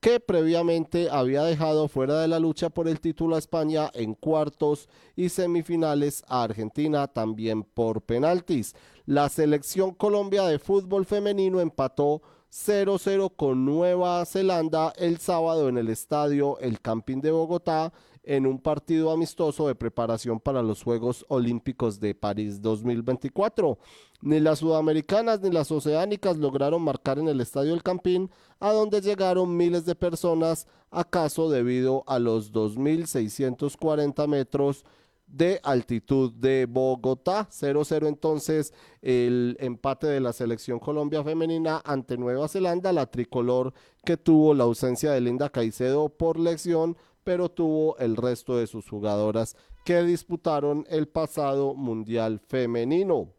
[0.01, 4.89] que previamente había dejado fuera de la lucha por el título a España en cuartos
[5.15, 8.75] y semifinales a Argentina también por penaltis.
[9.05, 12.21] La selección Colombia de fútbol femenino empató
[12.53, 17.91] 0-0 con Nueva Zelanda el sábado en el estadio El Campín de Bogotá
[18.21, 23.79] en un partido amistoso de preparación para los Juegos Olímpicos de París 2024.
[24.21, 28.29] Ni las sudamericanas ni las oceánicas lograron marcar en el Estadio El Campín,
[28.59, 34.85] a donde llegaron miles de personas, acaso debido a los 2.640 metros
[35.33, 37.49] de altitud de Bogotá.
[37.49, 43.73] 0-0 entonces el empate de la selección Colombia femenina ante Nueva Zelanda, la tricolor
[44.05, 48.87] que tuvo la ausencia de Linda Caicedo por lección pero tuvo el resto de sus
[48.87, 49.55] jugadoras
[49.85, 53.29] que disputaron el pasado Mundial Femenino.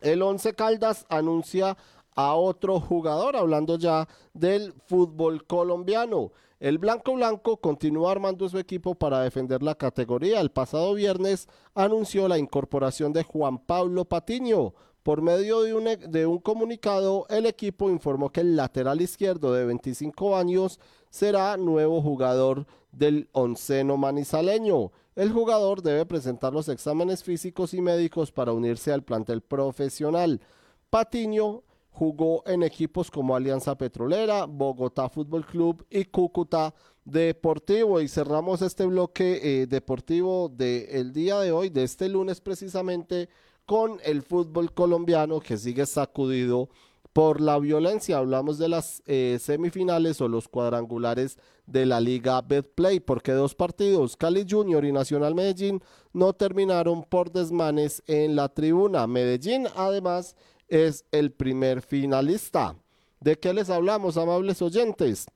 [0.00, 1.76] El Once Caldas anuncia
[2.14, 6.32] a otro jugador, hablando ya del fútbol colombiano.
[6.58, 10.40] El Blanco Blanco continúa armando su equipo para defender la categoría.
[10.40, 14.72] El pasado viernes anunció la incorporación de Juan Pablo Patiño.
[15.02, 15.86] Por medio de un,
[16.26, 20.80] un comunicado, el equipo informó que el lateral izquierdo de 25 años
[21.10, 24.92] será nuevo jugador del onceno manizaleño.
[25.14, 30.40] El jugador debe presentar los exámenes físicos y médicos para unirse al plantel profesional.
[30.88, 31.64] Patiño
[31.96, 36.74] jugó en equipos como Alianza Petrolera, Bogotá Fútbol Club y Cúcuta
[37.06, 38.02] Deportivo.
[38.02, 43.30] Y cerramos este bloque eh, deportivo del día de hoy, de este lunes precisamente,
[43.64, 46.68] con el fútbol colombiano que sigue sacudido
[47.14, 48.18] por la violencia.
[48.18, 54.18] Hablamos de las eh, semifinales o los cuadrangulares de la Liga Betplay, porque dos partidos,
[54.18, 55.82] Cali Junior y Nacional Medellín,
[56.12, 59.06] no terminaron por desmanes en la tribuna.
[59.06, 60.36] Medellín, además,
[60.68, 62.76] es el primer finalista.
[63.20, 65.26] ¿De qué les hablamos, amables oyentes?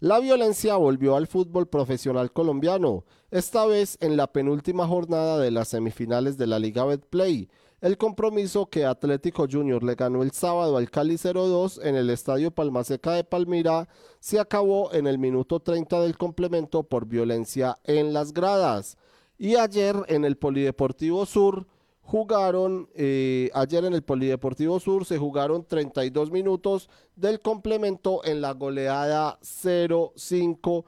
[0.00, 5.68] La violencia volvió al fútbol profesional colombiano, esta vez en la penúltima jornada de las
[5.68, 7.48] semifinales de la Liga Betplay.
[7.80, 12.50] El compromiso que Atlético Junior le ganó el sábado al Cali 0-2 en el Estadio
[12.50, 13.88] Palmaseca de Palmira
[14.20, 18.96] se acabó en el minuto 30 del complemento por violencia en las gradas.
[19.36, 21.66] Y ayer en el Polideportivo Sur
[22.04, 28.52] jugaron, eh, ayer en el Polideportivo Sur se jugaron 32 minutos del complemento en la
[28.52, 30.84] goleada 0-5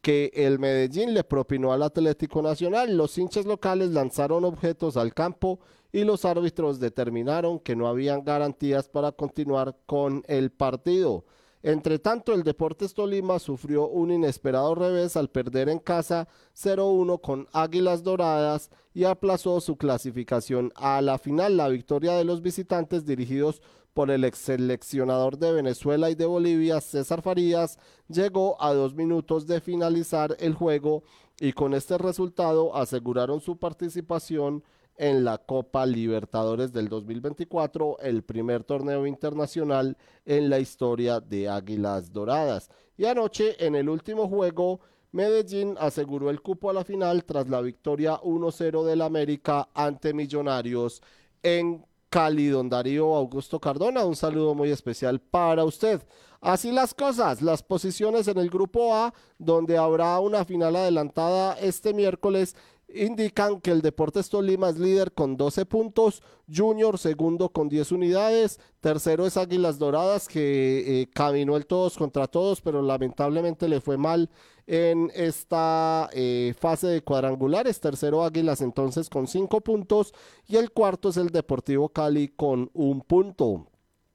[0.00, 2.96] que el Medellín le propinó al Atlético Nacional.
[2.96, 5.60] Los hinchas locales lanzaron objetos al campo
[5.92, 11.24] y los árbitros determinaron que no habían garantías para continuar con el partido.
[11.66, 17.48] Entre tanto, el Deportes Tolima sufrió un inesperado revés al perder en casa 0-1 con
[17.54, 21.56] Águilas Doradas y aplazó su clasificación a la final.
[21.56, 23.62] La victoria de los visitantes dirigidos
[23.94, 29.46] por el ex seleccionador de Venezuela y de Bolivia, César Farías, llegó a dos minutos
[29.46, 31.02] de finalizar el juego
[31.40, 34.62] y con este resultado aseguraron su participación
[34.96, 42.12] en la Copa Libertadores del 2024, el primer torneo internacional en la historia de Águilas
[42.12, 42.70] Doradas.
[42.96, 44.80] Y anoche, en el último juego,
[45.12, 51.02] Medellín aseguró el cupo a la final tras la victoria 1-0 del América ante Millonarios
[51.42, 54.04] en Cali, don Darío Augusto Cardona.
[54.04, 56.00] Un saludo muy especial para usted.
[56.40, 61.94] Así las cosas, las posiciones en el grupo A, donde habrá una final adelantada este
[61.94, 62.54] miércoles
[62.94, 66.22] indican que el Deportes Tolima es líder con 12 puntos,
[66.52, 72.26] Junior segundo con 10 unidades, tercero es Águilas Doradas que eh, caminó el todos contra
[72.26, 74.30] todos, pero lamentablemente le fue mal
[74.66, 80.14] en esta eh, fase de cuadrangulares, tercero Águilas entonces con 5 puntos
[80.46, 83.66] y el cuarto es el Deportivo Cali con un punto.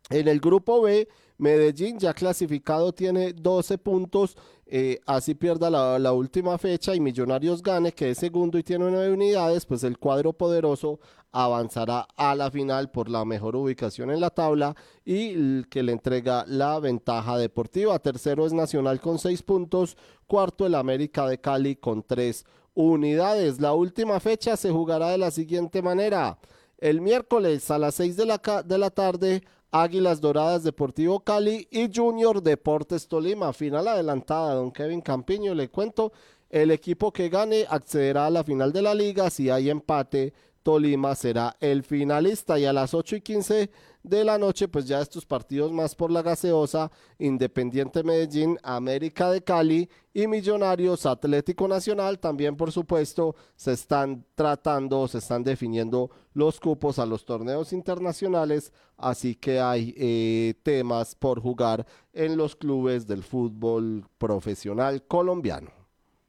[0.09, 1.07] En el grupo B,
[1.39, 4.37] Medellín ya clasificado tiene 12 puntos
[4.71, 9.11] eh, así pierda la, última fecha y Millonarios gane, que es segundo y tiene nueve
[9.11, 10.99] unidades, pues el cuadro poderoso
[11.31, 16.45] avanzará a la final por la mejor ubicación en la tabla y que le entrega
[16.47, 17.97] la ventaja deportiva.
[17.97, 23.59] Tercero es Nacional con seis puntos, cuarto el América de Cali con tres unidades.
[23.59, 26.37] La última fecha se jugará de la siguiente manera.
[26.77, 31.89] El miércoles a las seis de la, de la tarde Águilas Doradas Deportivo Cali y
[31.93, 33.53] Junior Deportes Tolima.
[33.53, 36.11] Final adelantada, don Kevin Campiño, le cuento,
[36.49, 39.29] el equipo que gane accederá a la final de la liga.
[39.29, 42.57] Si hay empate, Tolima será el finalista.
[42.57, 43.69] Y a las 8 y 15
[44.03, 49.43] de la noche, pues ya estos partidos más por la gaseosa, Independiente Medellín, América de
[49.43, 56.59] Cali y Millonarios Atlético Nacional, también por supuesto se están tratando, se están definiendo los
[56.59, 63.07] cupos a los torneos internacionales, así que hay eh, temas por jugar en los clubes
[63.07, 65.78] del fútbol profesional colombiano.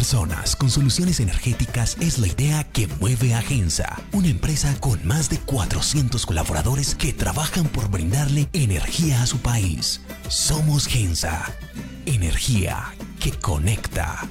[0.00, 5.28] Personas con soluciones energéticas es la idea que mueve a Gensa, una empresa con más
[5.28, 10.00] de 400 colaboradores que trabajan por brindarle energía a su país.
[10.26, 11.54] Somos Gensa,
[12.06, 14.26] energía que conecta.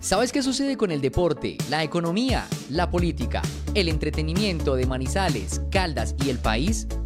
[0.00, 3.42] ¿Sabes qué sucede con el deporte, la economía, la política,
[3.74, 6.88] el entretenimiento de Manizales, Caldas y el país?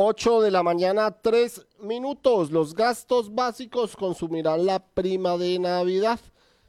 [0.00, 2.52] 8 de la mañana, 3 minutos.
[2.52, 6.20] Los gastos básicos consumirán la prima de Navidad.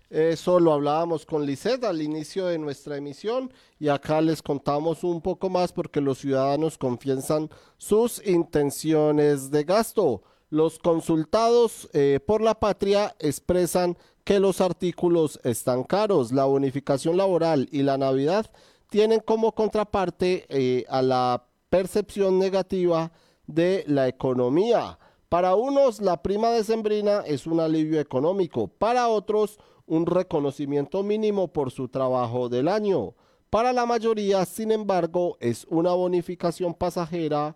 [0.09, 5.21] Eso lo hablábamos con Lisset al inicio de nuestra emisión y acá les contamos un
[5.21, 10.23] poco más porque los ciudadanos confiesan sus intenciones de gasto.
[10.49, 16.31] Los consultados eh, por la patria expresan que los artículos están caros.
[16.31, 18.49] La bonificación laboral y la Navidad
[18.89, 23.11] tienen como contraparte eh, a la percepción negativa
[23.47, 24.99] de la economía.
[25.29, 31.71] Para unos, la prima decembrina es un alivio económico, para otros, un reconocimiento mínimo por
[31.71, 33.13] su trabajo del año.
[33.49, 37.55] Para la mayoría, sin embargo, es una bonificación pasajera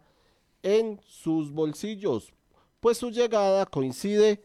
[0.63, 2.33] en sus bolsillos,
[2.79, 4.43] pues su llegada coincide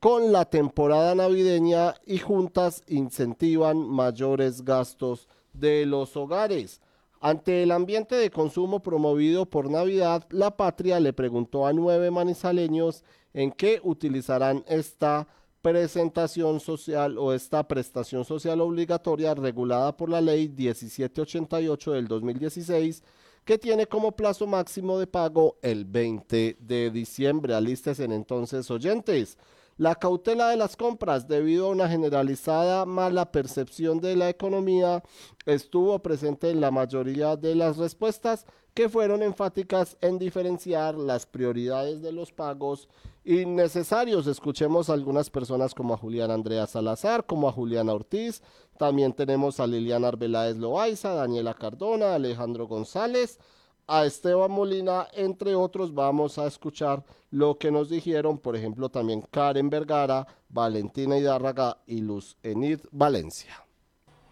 [0.00, 6.80] con la temporada navideña y juntas incentivan mayores gastos de los hogares.
[7.20, 13.04] Ante el ambiente de consumo promovido por Navidad, la patria le preguntó a nueve manizaleños
[13.32, 15.26] en qué utilizarán esta
[15.62, 23.02] presentación social o esta prestación social obligatoria regulada por la ley 1788 del 2016
[23.44, 27.54] que tiene como plazo máximo de pago el 20 de diciembre.
[27.54, 29.38] Alístese en entonces oyentes.
[29.78, 35.02] La cautela de las compras debido a una generalizada mala percepción de la economía
[35.44, 42.00] estuvo presente en la mayoría de las respuestas que fueron enfáticas en diferenciar las prioridades
[42.00, 42.88] de los pagos
[43.24, 44.26] innecesarios.
[44.26, 48.42] Escuchemos a algunas personas como a Julián Andrea Salazar, como a Juliana Ortiz,
[48.78, 53.38] también tenemos a Liliana Arbeláez Loaiza, Daniela Cardona, Alejandro González,
[53.86, 59.22] a Esteban Molina, entre otros, vamos a escuchar lo que nos dijeron, por ejemplo, también
[59.30, 63.62] Karen Vergara, Valentina Hidárraga y Luz Enid Valencia.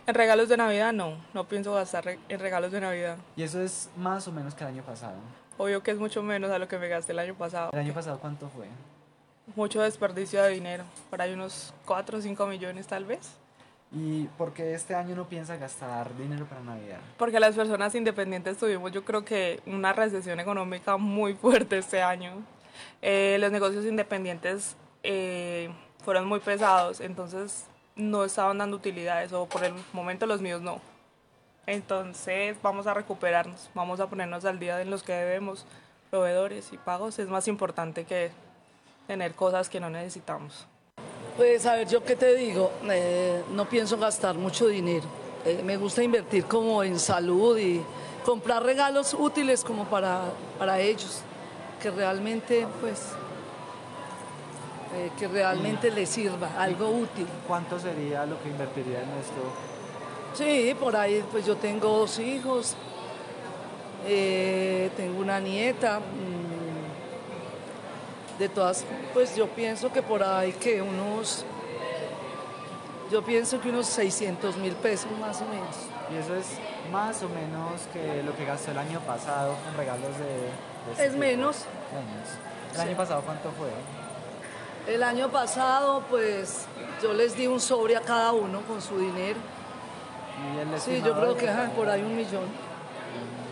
[0.07, 3.17] En regalos de Navidad no, no pienso gastar en regalos de Navidad.
[3.37, 5.17] ¿Y eso es más o menos que el año pasado?
[5.57, 7.71] Obvio que es mucho menos a lo que me gasté el año pasado.
[7.73, 8.67] ¿El año pasado cuánto fue?
[9.57, 13.39] Mucho desperdicio de dinero, por ahí unos 4 o 5 millones tal vez.
[13.93, 16.99] ¿Y por qué este año no piensa gastar dinero para Navidad?
[17.17, 22.43] Porque las personas independientes tuvimos yo creo que una recesión económica muy fuerte este año.
[23.03, 25.71] Eh, los negocios independientes eh,
[26.05, 30.81] fueron muy pesados, entonces no estaban dando utilidades o por el momento los míos no.
[31.67, 35.67] Entonces vamos a recuperarnos, vamos a ponernos al día en los que debemos,
[36.11, 37.19] proveedores y pagos.
[37.19, 38.31] Es más importante que
[39.07, 40.67] tener cosas que no necesitamos.
[41.37, 45.05] Pues a ver, yo qué te digo, eh, no pienso gastar mucho dinero.
[45.45, 47.83] Eh, me gusta invertir como en salud y
[48.25, 50.27] comprar regalos útiles como para,
[50.61, 51.23] para ellos,
[51.83, 53.01] que realmente pues
[54.95, 57.27] eh, que realmente le sirva, algo útil.
[57.49, 59.43] ¿Cuánto sería lo que invertiría en esto?
[60.35, 62.77] Sí, por ahí pues yo tengo dos hijos,
[64.07, 66.01] tengo una nieta.
[68.39, 71.45] De todas, pues yo pienso que por ahí que unos,
[73.11, 75.77] yo pienso que unos 600 mil pesos más o menos.
[76.13, 76.47] Y eso es
[76.91, 80.97] más o menos que lo que gastó el año pasado en regalos de...
[81.03, 81.65] de Es menos.
[81.93, 82.29] Menos.
[82.73, 82.89] ¿El Sí.
[82.89, 83.69] año pasado cuánto fue?
[84.93, 86.67] El año pasado pues
[87.03, 89.39] yo les di un sobre a cada uno con su dinero.
[90.57, 92.45] Y el Sí, yo creo que ajá, por ahí un millón.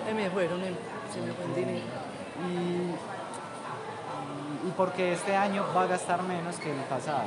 [0.09, 1.85] Eh, me fueron, se me fue en dinero.
[2.51, 3.12] Y,
[4.67, 7.25] y, porque este año va a gastar menos que el pasado.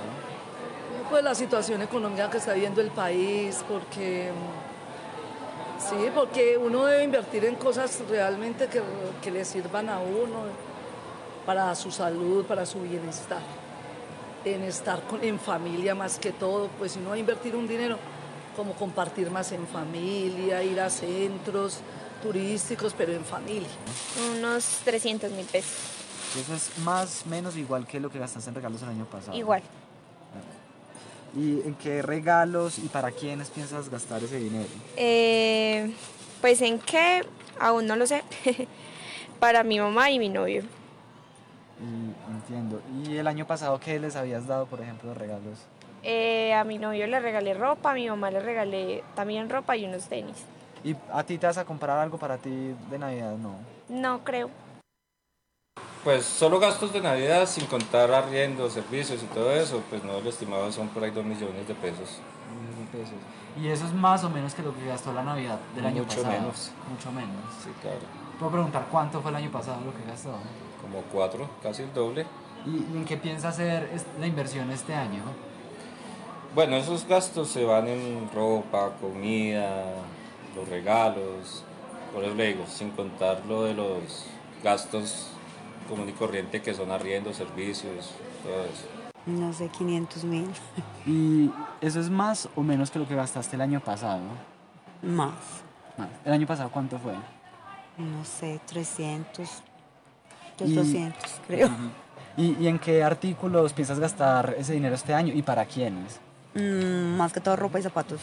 [1.09, 7.03] Pues la situación económica que está viviendo el país, porque mm, sí, porque uno debe
[7.03, 8.81] invertir en cosas realmente que,
[9.21, 10.43] que le sirvan a uno
[11.45, 13.41] para su salud, para su bienestar,
[14.45, 17.97] en estar con- en familia más que todo, pues si va a invertir un dinero,
[18.55, 21.79] como compartir más en familia, ir a centros
[22.23, 23.67] turísticos, pero en familia.
[24.37, 25.73] Unos 300 mil pesos.
[26.39, 29.37] Eso es más o menos igual que lo que gastaste en regalos el año pasado.
[29.37, 29.61] Igual.
[31.35, 34.69] ¿Y en qué regalos y para quiénes piensas gastar ese dinero?
[34.95, 35.93] Eh,
[36.41, 37.23] pues en qué,
[37.59, 38.23] aún no lo sé.
[39.39, 40.63] Para mi mamá y mi novio.
[41.81, 42.81] Y, entiendo.
[43.03, 45.59] ¿Y el año pasado qué les habías dado, por ejemplo, de regalos?
[46.03, 49.85] Eh, a mi novio le regalé ropa, a mi mamá le regalé también ropa y
[49.85, 50.37] unos tenis.
[50.85, 53.35] ¿Y a ti te vas a comprar algo para ti de Navidad?
[53.35, 53.55] No.
[53.89, 54.49] No creo.
[56.05, 60.29] Pues solo gastos de Navidad sin contar arriendos, servicios y todo eso, pues no, lo
[60.29, 62.19] estimado son por ahí 2 millones de pesos.
[63.59, 66.17] Y eso es más o menos que lo que gastó la Navidad del año Mucho
[66.17, 66.39] pasado.
[66.39, 66.71] menos.
[66.91, 67.41] Mucho menos.
[67.63, 67.97] Sí, claro.
[68.37, 70.29] Puedo preguntar cuánto fue el año pasado lo que gastó.
[70.79, 72.27] Como 4, casi el doble.
[72.67, 75.23] ¿Y, en qué piensa hacer la inversión este año?
[76.53, 79.95] Bueno, esos gastos se van en ropa, comida,
[80.55, 81.63] los regalos,
[82.13, 84.27] por eso le digo, sin contar lo de los
[84.63, 85.31] gastos
[85.89, 88.11] común y corriente que son arriendos, servicios,
[88.43, 88.85] todo eso.
[89.25, 90.47] No sé, 500 mil.
[91.05, 91.49] ¿Y
[91.81, 94.21] eso es más o menos que lo que gastaste el año pasado?
[95.01, 95.33] Más.
[95.97, 96.09] Más.
[96.23, 97.13] ¿El año pasado cuánto fue?
[97.97, 99.49] No sé, 300.
[100.59, 101.69] Los Y- 200, creo.
[102.37, 106.19] ¿Y, y en qué artículos piensas gastar ese dinero este año y para quiénes?
[106.53, 108.19] Mm, más que todo ropa y zapatos.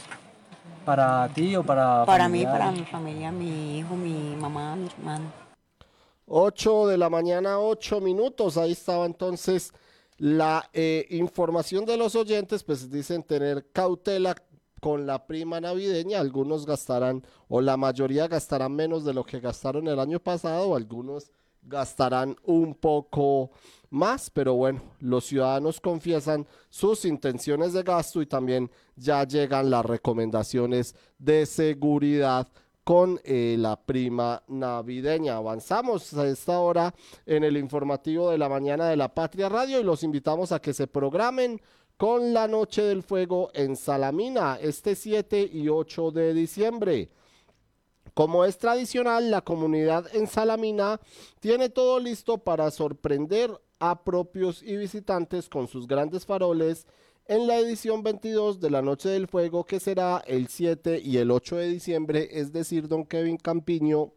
[0.85, 5.42] ¿Para ti o para Para mí, para mi familia, mi hijo, mi mamá, mi hermano.
[6.35, 8.57] 8 de la mañana, 8 minutos.
[8.57, 9.71] Ahí estaba entonces
[10.17, 14.35] la eh, información de los oyentes, pues dicen tener cautela
[14.81, 16.21] con la prima navideña.
[16.21, 21.31] Algunos gastarán, o la mayoría gastarán menos de lo que gastaron el año pasado, algunos
[21.61, 23.51] gastarán un poco
[23.91, 29.85] más, pero bueno, los ciudadanos confiesan sus intenciones de gasto y también ya llegan las
[29.85, 32.49] recomendaciones de seguridad
[32.85, 35.37] con eh, la prima navideña.
[35.37, 36.95] Avanzamos a esta hora
[37.27, 40.75] en el informativo de la mañana de la Patria Radio y los invitamos a que
[40.75, 41.61] se programen
[41.97, 47.11] con la Noche del Fuego en Salamina este 7 y 8 de diciembre.
[48.15, 51.01] Como es tradicional, la comunidad en Salamina
[51.41, 56.87] tiene todo listo para sorprender a propios y visitantes con sus grandes faroles
[57.27, 61.31] en la edición 22 de la Noche del Fuego que será el 7 y el
[61.31, 64.13] 8 de diciembre, es decir, don Kevin Campiño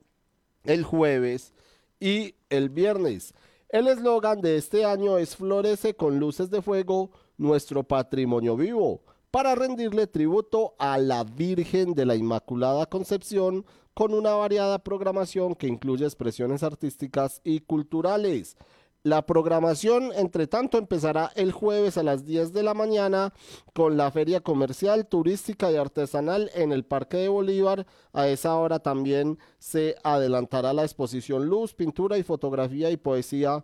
[0.64, 1.53] el jueves
[1.99, 3.34] y el viernes.
[3.70, 9.01] El eslogan de este año es Florece con luces de fuego nuestro patrimonio vivo,
[9.32, 15.68] para rendirle tributo a la Virgen de la Inmaculada Concepción con una variada programación que
[15.68, 18.56] incluye expresiones artísticas y culturales.
[19.06, 23.34] La programación, entre tanto, empezará el jueves a las 10 de la mañana
[23.76, 27.86] con la feria comercial, turística y artesanal en el Parque de Bolívar.
[28.14, 33.64] A esa hora también se adelantará la exposición Luz, Pintura y Fotografía y Poesía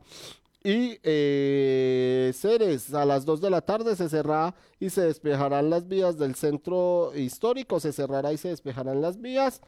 [0.64, 5.88] y eh, Ceres, a las 2 de la tarde se cerrará y se despejarán las
[5.88, 9.62] vías del centro histórico, se cerrará y se despejarán las vías.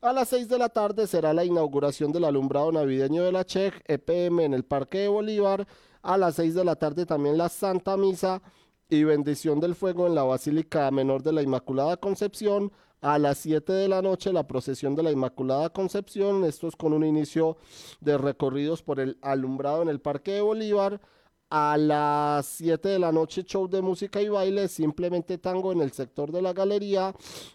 [0.00, 3.84] A las 6 de la tarde será la inauguración del alumbrado navideño de la CHEC,
[3.86, 5.68] EPM en el Parque de Bolívar.
[6.02, 8.42] A las 6 de la tarde también la Santa Misa
[8.88, 12.72] y bendición del fuego en la Basílica Menor de la Inmaculada Concepción.
[13.02, 16.92] A las 7 de la noche la procesión de la Inmaculada Concepción, esto es con
[16.92, 17.56] un inicio
[18.00, 21.00] de recorridos por el alumbrado en el Parque de Bolívar.
[21.48, 25.92] A las 7 de la noche show de música y baile, simplemente tango en el
[25.92, 27.14] sector de la galería.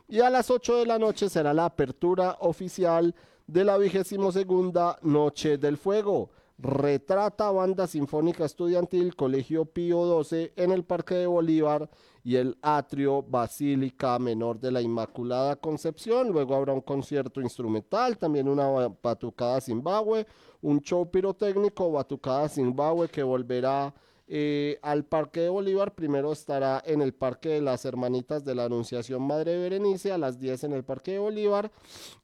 [0.09, 3.13] Y a las 8 de la noche será la apertura oficial
[3.45, 6.31] de la vigésimo segunda Noche del Fuego.
[6.57, 11.89] Retrata Banda Sinfónica Estudiantil Colegio Pío 12 en el Parque de Bolívar
[12.25, 16.29] y el Atrio Basílica Menor de la Inmaculada Concepción.
[16.29, 20.25] Luego habrá un concierto instrumental, también una batucada Zimbabue,
[20.61, 23.93] un show pirotécnico, batucada Zimbabue que volverá
[24.27, 25.93] eh, al Parque de Bolívar.
[25.93, 30.39] Primero estará en el Parque de las Hermanitas de la Anunciación Madre Berenice a las
[30.39, 31.71] 10 en el Parque de Bolívar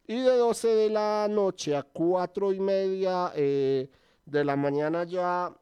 [0.07, 3.31] y de 12 de la noche a 4 y media.
[3.35, 3.87] Eh,
[4.25, 5.53] de la mañana ya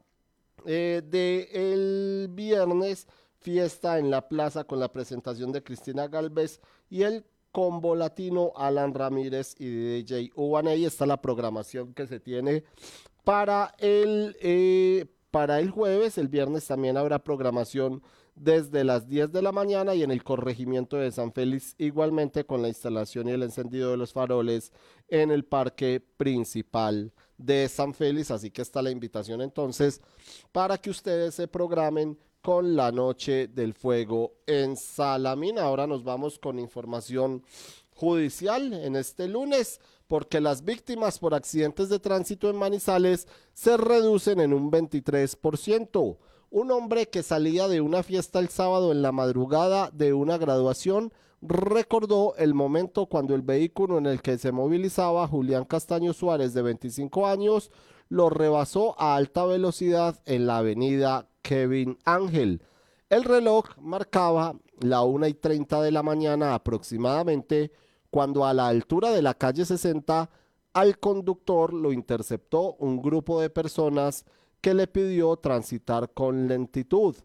[0.66, 3.08] eh, de el viernes,
[3.50, 8.94] fiesta en la plaza con la presentación de Cristina Galvez y el combo latino Alan
[8.94, 10.86] Ramírez y DJ Ubaney.
[10.86, 12.64] Está la programación que se tiene
[13.24, 16.20] para el, eh, para el jueves.
[16.20, 18.04] El viernes también habrá programación
[18.36, 22.62] desde las 10 de la mañana y en el corregimiento de San Félix igualmente con
[22.62, 24.72] la instalación y el encendido de los faroles
[25.08, 28.30] en el parque principal de San Félix.
[28.30, 30.02] Así que está la invitación entonces
[30.52, 35.64] para que ustedes se programen con la noche del fuego en Salamina.
[35.64, 37.44] Ahora nos vamos con información
[37.94, 44.40] judicial en este lunes porque las víctimas por accidentes de tránsito en Manizales se reducen
[44.40, 46.18] en un 23%.
[46.50, 51.14] Un hombre que salía de una fiesta el sábado en la madrugada de una graduación
[51.42, 56.62] recordó el momento cuando el vehículo en el que se movilizaba Julián Castaño Suárez de
[56.64, 57.72] 25 años
[58.10, 62.64] lo rebasó a alta velocidad en la avenida Kevin Ángel.
[63.10, 67.72] El reloj marcaba la 1 y 30 de la mañana aproximadamente
[68.10, 70.30] cuando a la altura de la calle 60
[70.74, 74.26] al conductor lo interceptó un grupo de personas
[74.62, 77.16] que le pidió transitar con lentitud.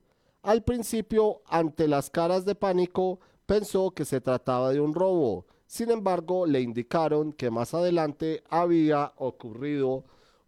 [0.42, 5.46] Al principio, ante las caras de pánico, pensó que se trataba de un robo.
[5.66, 10.04] Sin embargo, le indicaron que más adelante había ocurrido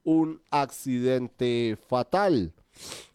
[0.06, 2.54] un accidente fatal.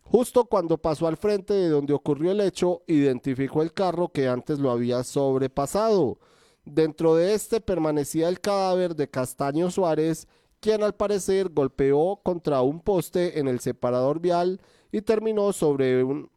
[0.03, 4.59] Justo cuando pasó al frente de donde ocurrió el hecho, identificó el carro que antes
[4.59, 6.19] lo había sobrepasado.
[6.65, 10.27] Dentro de este permanecía el cadáver de Castaño Suárez,
[10.59, 14.59] quien al parecer golpeó contra un poste en el separador vial
[14.91, 16.29] y terminó sobre un,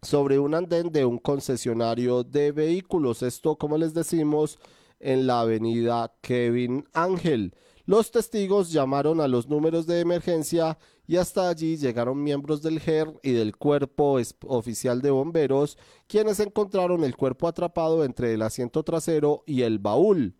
[0.00, 3.22] sobre un andén de un concesionario de vehículos.
[3.22, 4.58] Esto, como les decimos,
[4.98, 7.54] en la avenida Kevin Ángel.
[7.84, 13.12] Los testigos llamaron a los números de emergencia y hasta allí llegaron miembros del GER
[13.22, 15.76] y del cuerpo oficial de bomberos,
[16.06, 20.36] quienes encontraron el cuerpo atrapado entre el asiento trasero y el baúl.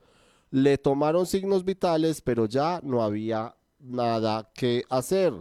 [0.50, 5.32] Le tomaron signos vitales, pero ya no había nada que hacer.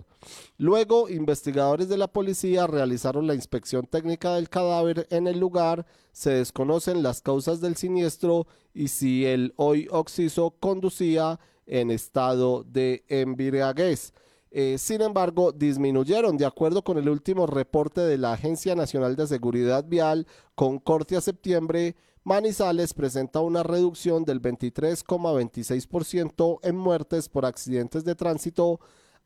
[0.57, 5.85] Luego, investigadores de la policía realizaron la inspección técnica del cadáver en el lugar.
[6.11, 13.03] Se desconocen las causas del siniestro y si el hoy Oxiso conducía en estado de
[13.07, 14.13] embriaguez.
[14.53, 19.27] Eh, sin embargo, disminuyeron, de acuerdo con el último reporte de la Agencia Nacional de
[19.27, 27.47] Seguridad Vial, con corte a septiembre, Manizales presenta una reducción del 23,26% en muertes por
[27.47, 28.79] accidentes de tránsito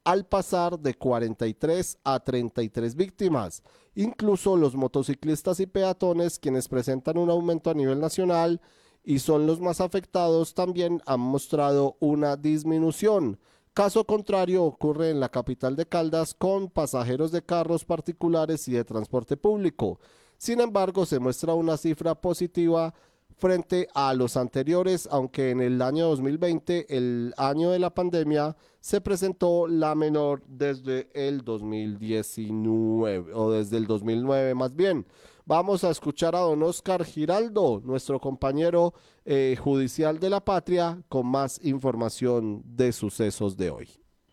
[0.06, 3.64] al pasar de 43 a 33 víctimas.
[3.96, 8.62] Incluso los motociclistas y peatones, quienes presentan un aumento a nivel nacional
[9.06, 13.40] y son los más afectados, también han mostrado una disminución.
[13.74, 18.84] Caso contrario ocurre en la capital de Caldas con pasajeros de carros particulares y de
[18.84, 20.00] transporte público.
[20.38, 22.94] Sin embargo, se muestra una cifra positiva
[23.38, 29.02] frente a los anteriores, aunque en el año 2020, el año de la pandemia, se
[29.02, 35.06] presentó la menor desde el 2019 o desde el 2009 más bien.
[35.48, 38.96] Vamos a escuchar a don Oscar Giraldo, nuestro compañero
[39.26, 43.90] eh, judicial de la patria, con más información de sucesos de hoy.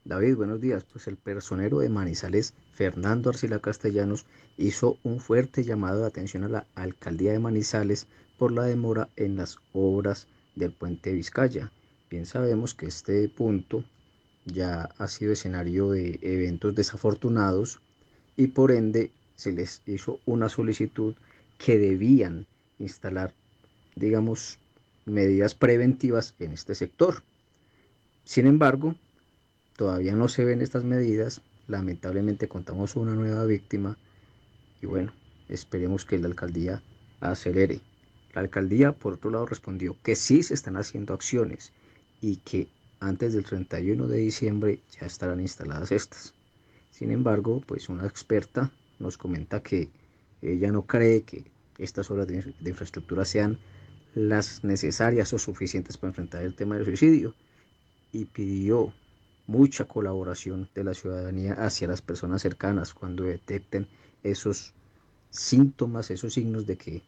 [0.06, 0.84] David, buenos días.
[0.90, 4.24] Pues el personero de Manizales, Fernando Arcila Castellanos,
[4.56, 8.06] hizo un fuerte llamado de atención a la alcaldía de Manizales
[8.38, 11.70] por la demora en las obras del puente Vizcaya.
[12.08, 13.84] Bien sabemos que este punto
[14.46, 17.82] ya ha sido escenario de eventos desafortunados
[18.34, 21.14] y por ende se les hizo una solicitud
[21.58, 22.46] que debían
[22.78, 23.34] instalar,
[23.94, 24.58] digamos,
[25.04, 27.22] medidas preventivas en este sector.
[28.24, 28.94] Sin embargo,
[29.76, 31.42] todavía no se ven estas medidas.
[31.68, 33.96] Lamentablemente contamos una nueva víctima
[34.80, 35.12] y bueno,
[35.48, 36.82] esperemos que la alcaldía
[37.20, 37.80] acelere.
[38.34, 41.72] La alcaldía, por otro lado, respondió que sí se están haciendo acciones
[42.20, 42.68] y que
[43.00, 46.34] antes del 31 de diciembre ya estarán instaladas estas.
[46.90, 48.70] Sin embargo, pues una experta
[49.02, 49.90] nos comenta que
[50.40, 53.58] ella no cree que estas obras de, infraestructura sean
[54.14, 57.34] las necesarias o suficientes para enfrentar el tema del suicidio
[58.12, 58.92] y pidió
[59.46, 63.88] mucha colaboración de la ciudadanía hacia las personas cercanas cuando detecten
[64.22, 64.74] esos
[65.30, 67.02] síntomas, esos signos de que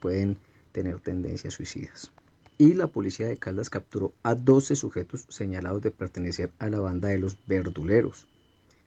[0.00, 0.36] pueden
[0.72, 2.12] tener tendencias suicidas.
[2.58, 7.08] Y la policía de Caldas capturó a 12 sujetos señalados de pertenecer a la banda
[7.08, 8.26] de los verduleros.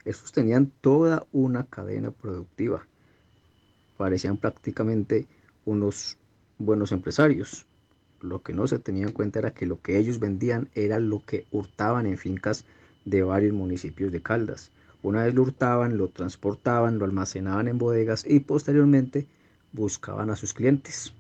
[0.05, 2.85] Estos tenían toda una cadena productiva.
[3.97, 5.27] Parecían prácticamente
[5.65, 6.17] unos
[6.57, 7.65] buenos empresarios.
[8.19, 11.23] Lo que no se tenía en cuenta era que lo que ellos vendían era lo
[11.25, 12.65] que hurtaban en fincas
[13.05, 14.71] de varios municipios de Caldas.
[15.03, 19.27] Una vez lo hurtaban, lo transportaban, lo almacenaban en bodegas y posteriormente
[19.71, 21.13] buscaban a sus clientes.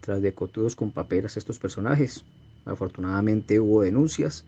[0.00, 2.24] Tras de cotudos con paperas estos personajes,
[2.64, 4.44] afortunadamente hubo denuncias,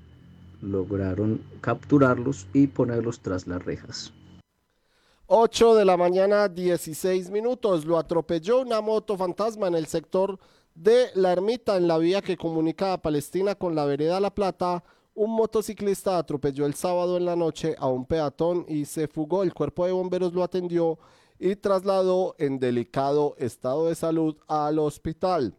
[0.63, 4.13] lograron capturarlos y ponerlos tras las rejas.
[5.27, 7.85] 8 de la mañana, 16 minutos.
[7.85, 10.39] Lo atropelló una moto fantasma en el sector
[10.75, 14.83] de La Ermita, en la vía que comunica a Palestina con la vereda La Plata.
[15.15, 19.43] Un motociclista atropelló el sábado en la noche a un peatón y se fugó.
[19.43, 20.99] El cuerpo de bomberos lo atendió
[21.39, 25.55] y trasladó en delicado estado de salud al hospital.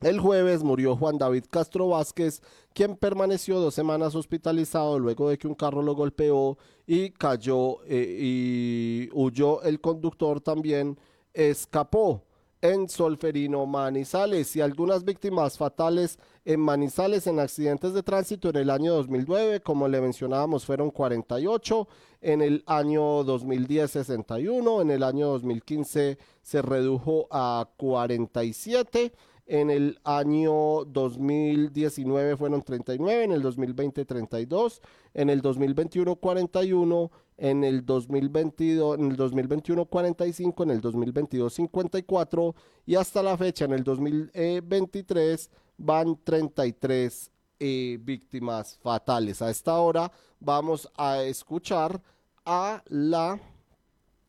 [0.00, 2.40] El jueves murió Juan David Castro Vázquez,
[2.72, 6.56] quien permaneció dos semanas hospitalizado luego de que un carro lo golpeó
[6.86, 9.60] y cayó eh, y huyó.
[9.62, 10.98] El conductor también
[11.34, 12.24] escapó
[12.62, 18.70] en Solferino, Manizales y algunas víctimas fatales en Manizales en accidentes de tránsito en el
[18.70, 21.88] año 2009, como le mencionábamos, fueron 48,
[22.22, 29.12] en el año 2010 61, en el año 2015 se redujo a 47
[29.50, 34.80] en el año 2019 fueron 39, en el 2020 32,
[35.12, 42.54] en el 2021 41, en el 2022, en el 2021 45, en el 2022 54
[42.86, 49.42] y hasta la fecha en el 2023 van 33 eh, víctimas fatales.
[49.42, 52.00] A esta hora vamos a escuchar
[52.44, 53.40] a la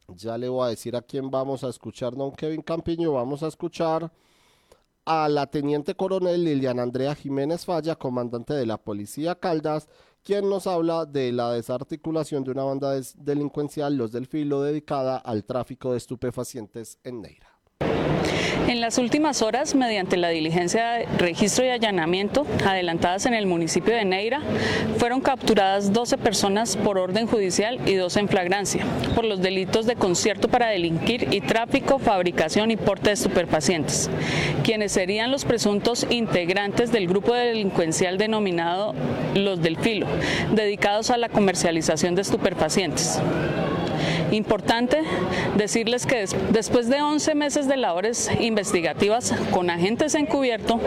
[0.08, 3.48] ya le voy a decir a quién vamos a escuchar, don Kevin Campiño, vamos a
[3.48, 4.12] escuchar
[5.06, 9.88] a la teniente coronel Liliana Andrea Jiménez Falla, comandante de la Policía Caldas,
[10.24, 15.44] quien nos habla de la desarticulación de una banda delincuencial, los del filo, dedicada al
[15.46, 17.48] tráfico de estupefacientes en Neira.
[18.68, 23.94] En las últimas horas, mediante la diligencia de registro y allanamiento adelantadas en el municipio
[23.94, 24.42] de Neira,
[24.98, 28.86] fueron capturadas 12 personas por orden judicial y dos en flagrancia
[29.16, 34.10] por los delitos de concierto para delinquir y tráfico, fabricación y porte de estupefacientes,
[34.64, 38.94] quienes serían los presuntos integrantes del grupo delincuencial denominado
[39.36, 40.08] Los del Filo,
[40.54, 43.20] dedicados a la comercialización de estupefacientes.
[44.32, 45.02] Importante
[45.58, 50.80] decirles que después de 11 meses de labores investigativas con agentes encubierto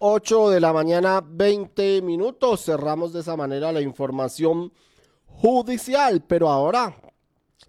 [0.00, 2.64] 8 de la mañana, 20 minutos.
[2.64, 4.72] Cerramos de esa manera la información
[5.26, 6.96] judicial, pero ahora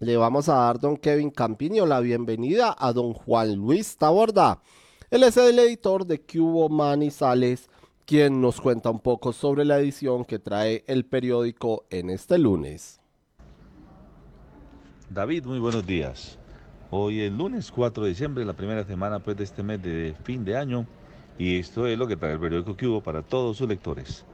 [0.00, 4.60] le vamos a dar don Kevin Campiño la bienvenida a don Juan Luis Taborda.
[5.08, 7.70] Él es el editor de Cubo Manizales,
[8.08, 13.02] quien nos cuenta un poco sobre la edición que trae el periódico en este lunes.
[15.10, 16.38] David, muy buenos días.
[16.90, 20.42] Hoy es lunes 4 de diciembre, la primera semana pues, de este mes de fin
[20.42, 20.86] de año.
[21.36, 24.24] Y esto es lo que trae el periódico que hubo para todos sus lectores.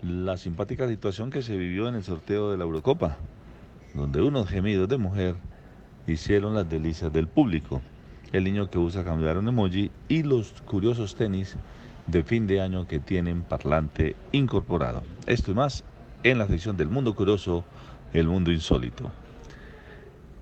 [0.00, 3.18] La simpática situación que se vivió en el sorteo de la Eurocopa,
[3.92, 5.34] donde unos gemidos de mujer
[6.06, 7.82] hicieron las delicias del público.
[8.32, 11.58] El niño que usa cambiar un emoji y los curiosos tenis
[12.06, 15.02] de fin de año que tienen parlante incorporado.
[15.26, 15.84] Esto y más
[16.22, 17.64] en la sección del mundo curioso,
[18.12, 19.10] el mundo insólito.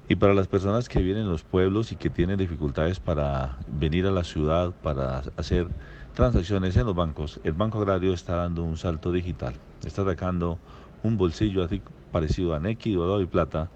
[0.09, 4.07] Y para las personas que vienen en los pueblos y que tienen dificultades para venir
[4.07, 5.69] a la ciudad para hacer
[6.15, 9.55] transacciones en los bancos, el Banco Agrario está dando un salto digital.
[9.85, 10.59] Está sacando
[11.05, 11.81] un bolsillo así
[12.11, 13.71] parecido a Nequi, Dorado y Plata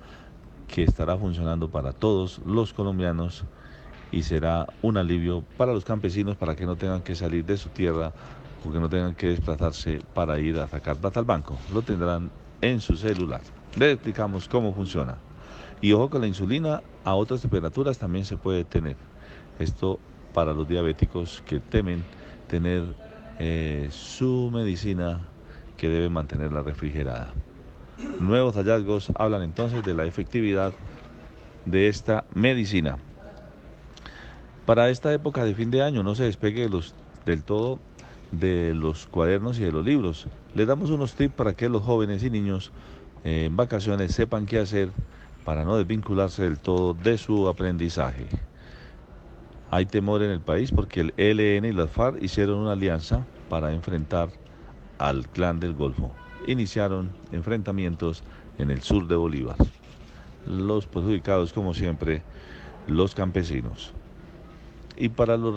[0.67, 3.45] que estará funcionando para todos los colombianos
[4.15, 7.69] y será un alivio para los campesinos para que no tengan que salir de su
[7.71, 8.13] tierra
[8.65, 11.59] o que no tengan que desplazarse para ir a sacar plata al banco.
[11.73, 12.31] Lo tendrán
[12.61, 13.41] en su celular.
[13.77, 15.17] Le explicamos cómo funciona.
[15.81, 18.97] Y ojo con la insulina a otras temperaturas también se puede tener.
[19.59, 19.99] Esto
[20.33, 22.05] para los diabéticos que temen
[22.47, 22.85] tener
[23.41, 25.27] eh, su medicina
[25.77, 27.35] que deben mantenerla refrigerada.
[28.21, 30.73] Nuevos hallazgos hablan entonces de la efectividad
[31.65, 32.97] de esta medicina.
[34.67, 36.95] Para esta época de fin de año no se despegue los,
[37.27, 37.81] del todo
[38.33, 40.27] de los cuadernos y de los libros.
[40.55, 42.73] Les damos unos tips para que los jóvenes y niños
[43.25, 44.89] eh, en vacaciones sepan qué hacer
[45.45, 48.27] para no desvincularse del todo de su aprendizaje.
[49.71, 53.71] Hay temor en el país porque el ELN y las FARC hicieron una alianza para
[53.75, 54.31] enfrentar
[54.97, 56.11] al clan del Golfo.
[56.47, 58.23] Iniciaron enfrentamientos
[58.57, 59.57] en el sur de Bolívar.
[60.47, 62.23] Los perjudicados, como siempre,
[62.87, 63.93] los campesinos.
[64.97, 65.57] Y para los,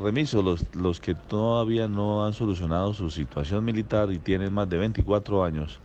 [0.00, 4.78] remisos, los, los que todavía no han solucionado su situación militar y tienen más de
[4.78, 5.80] 24 años,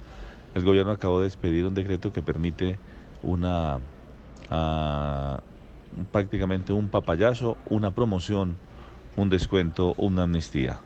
[0.53, 2.77] el gobierno acabó de expedir un decreto que permite
[3.23, 3.79] una
[4.51, 5.39] ah,
[6.11, 8.57] prácticamente un papayazo, una promoción,
[9.15, 10.79] un descuento, una amnistía.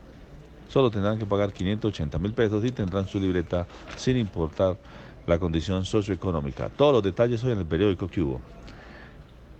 [0.69, 4.77] Solo tendrán que pagar 580 mil pesos y tendrán su libreta sin importar
[5.25, 6.69] la condición socioeconómica.
[6.69, 8.41] Todos los detalles hoy en el periódico que hubo.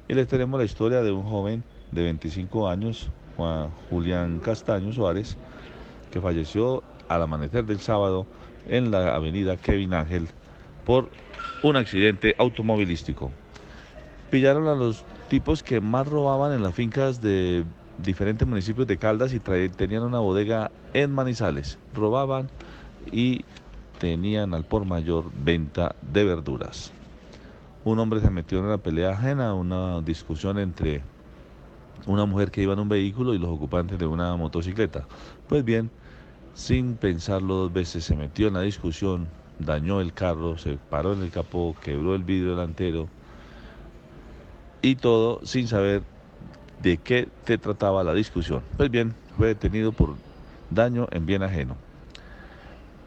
[0.07, 5.37] Y les tenemos la historia de un joven de 25 años, Juan Julián Castaño Suárez,
[6.11, 8.25] que falleció al amanecer del sábado
[8.67, 10.27] en la avenida Kevin Ángel
[10.85, 11.09] por
[11.63, 13.31] un accidente automovilístico.
[14.29, 17.63] Pillaron a los tipos que más robaban en las fincas de
[17.97, 21.77] diferentes municipios de Caldas y tenían una bodega en Manizales.
[21.93, 22.49] Robaban
[23.11, 23.43] y
[23.99, 26.91] tenían al por mayor venta de verduras.
[27.83, 31.01] Un hombre se metió en una pelea ajena, una discusión entre
[32.09, 35.05] una mujer que iba en un vehículo y los ocupantes de una motocicleta.
[35.47, 35.91] Pues bien,
[36.55, 39.27] sin pensarlo dos veces se metió en la discusión,
[39.59, 43.07] dañó el carro, se paró en el capó, quebró el vidrio delantero
[44.81, 46.01] y todo sin saber
[46.81, 48.63] de qué te trataba la discusión.
[48.75, 50.15] Pues bien, fue detenido por
[50.71, 51.77] daño en bien ajeno.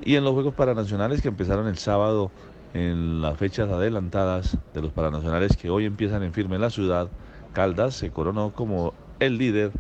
[0.05, 2.31] Y en los Juegos Paranacionales que empezaron el sábado
[2.73, 7.09] en las fechas adelantadas de los Paranacionales que hoy empiezan en firme en la ciudad,
[7.53, 9.73] Caldas se coronó como el líder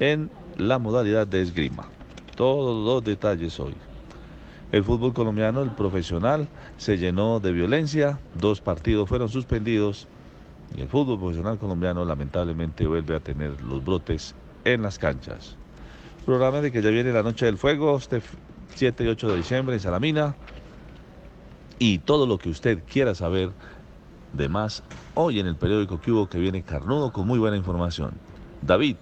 [0.00, 1.88] en la modalidad de esgrima.
[2.36, 3.74] Todos los detalles hoy.
[4.72, 10.08] El fútbol colombiano, el profesional, se llenó de violencia, dos partidos fueron suspendidos
[10.76, 14.34] y el fútbol profesional colombiano lamentablemente vuelve a tener los brotes
[14.64, 15.56] en las canchas.
[16.24, 18.22] Programa de que ya viene la noche del fuego, este
[18.74, 20.34] 7 y 8 de diciembre en Salamina.
[21.78, 23.50] Y todo lo que usted quiera saber
[24.32, 24.82] de más
[25.14, 28.12] hoy en el periódico hubo que viene carnudo con muy buena información.
[28.62, 28.96] David,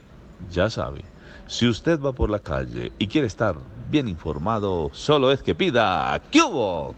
[0.51, 1.05] ya sabe,
[1.47, 3.57] si usted va por la calle y quiere estar
[3.91, 6.95] bien informado, solo es que pida ¿qué hubo?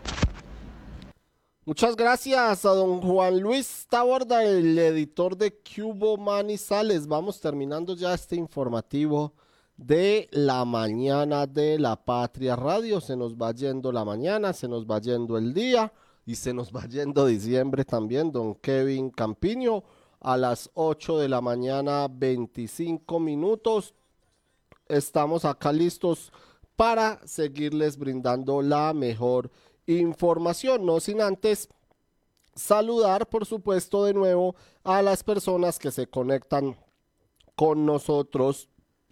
[1.65, 7.07] Muchas gracias a don Juan Luis Taborda, el editor de Cubo Manizales.
[7.07, 9.33] Vamos terminando ya este informativo
[9.77, 13.01] de la mañana de la Patria Radio.
[13.01, 15.93] Se nos va yendo la mañana, se nos va yendo el día
[16.25, 18.33] y se nos va yendo diciembre también.
[18.33, 19.83] Don Kevin Campiño
[20.21, 23.95] a las 8 de la mañana, 25 minutos.
[24.89, 26.33] Estamos acá listos
[26.77, 29.51] para seguirles brindando la mejor
[29.87, 31.69] información, no sin antes
[32.55, 34.55] saludar, por supuesto, de nuevo
[34.85, 36.77] a las personas que se conectan
[37.57, 38.69] con nosotros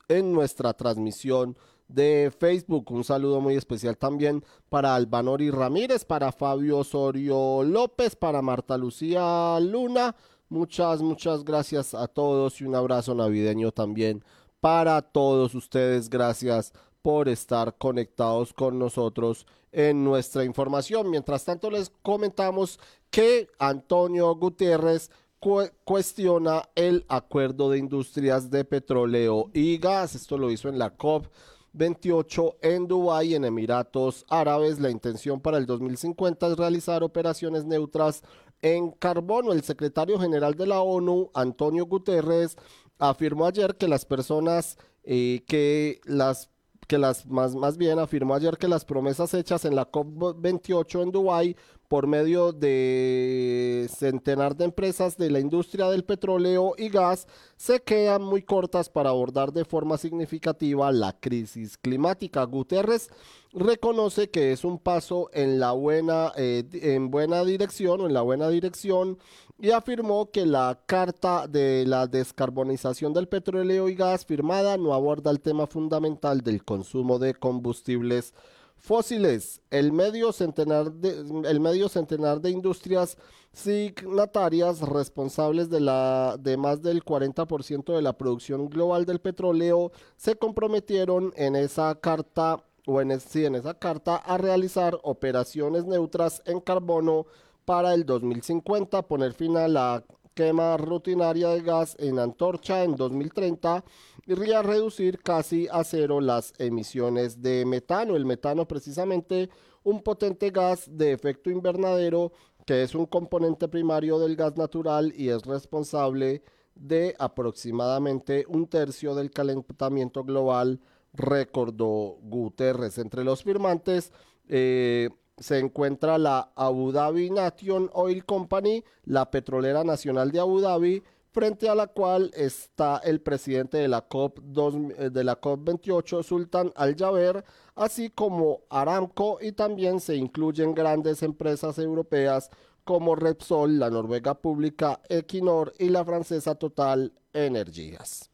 [0.09, 1.57] en nuestra transmisión
[1.93, 2.91] de Facebook.
[2.91, 9.59] Un saludo muy especial también para Albanori Ramírez, para Fabio Osorio López, para Marta Lucía
[9.61, 10.15] Luna.
[10.49, 14.25] Muchas, muchas gracias a todos y un abrazo navideño también
[14.61, 16.11] para todos ustedes.
[16.11, 16.73] Gracias
[17.03, 21.09] por estar conectados con nosotros en nuestra información.
[21.11, 22.79] Mientras tanto les comentamos
[23.11, 30.15] que Antonio Gutiérrez cu- cuestiona el acuerdo de industrias de petróleo y gas.
[30.15, 31.27] Esto lo hizo en la COP
[31.73, 34.81] 28 en Dubái, en Emiratos Árabes.
[34.81, 38.23] La intención para el 2050 es realizar operaciones neutras
[38.63, 39.53] en carbono.
[39.53, 42.57] El secretario general de la ONU, Antonio Guterres,
[42.99, 46.51] afirmó ayer que las personas eh, que las
[46.87, 51.13] que las más, más bien afirmó ayer que las promesas hechas en la COP28 en
[51.13, 51.57] Dubái
[51.91, 57.27] por medio de centenar de empresas de la industria del petróleo y gas
[57.57, 62.45] se quedan muy cortas para abordar de forma significativa la crisis climática.
[62.45, 63.11] Guterres
[63.53, 68.23] reconoce que es un paso en la buena eh, en buena dirección o en la
[68.23, 69.19] buena dirección
[69.59, 75.33] y afirmó que la carta de la descarbonización del petróleo y gas firmada no aborda
[75.33, 78.33] el tema fundamental del consumo de combustibles
[78.81, 79.61] fósiles.
[79.71, 81.11] El medio centenar de,
[81.49, 83.17] el medio centenar de industrias
[83.53, 90.37] signatarias responsables de, la, de más del 40% de la producción global del petróleo se
[90.37, 96.61] comprometieron en esa carta o en, sí, en esa carta a realizar operaciones neutras en
[96.61, 97.27] carbono
[97.65, 100.05] para el 2050, poner fin a la
[100.35, 103.85] quema rutinaria de gas en antorcha en 2030
[104.27, 108.17] y a reducir casi a cero las emisiones de metano.
[108.17, 109.51] El metano precisamente
[109.83, 112.33] un potente gas de efecto invernadero
[112.67, 116.43] que es un componente primario del gas natural y es responsable
[116.75, 120.81] de aproximadamente un tercio del calentamiento global,
[121.13, 122.99] recordó Guterres.
[122.99, 124.13] Entre los firmantes
[124.49, 131.03] eh, se encuentra la Abu Dhabi Nation Oil Company, la petrolera nacional de Abu Dhabi,
[131.33, 135.65] frente a la cual está el presidente de la COP, dos- eh, de la COP
[135.65, 137.45] 28, Sultan Al Jaber,
[137.75, 142.51] así como Aramco y también se incluyen grandes empresas europeas
[142.85, 148.29] como Repsol, la noruega pública Equinor y la francesa Total Energies.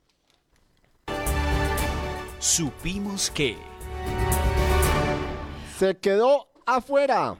[2.38, 3.56] Supimos que.
[5.78, 7.38] Se quedó afuera.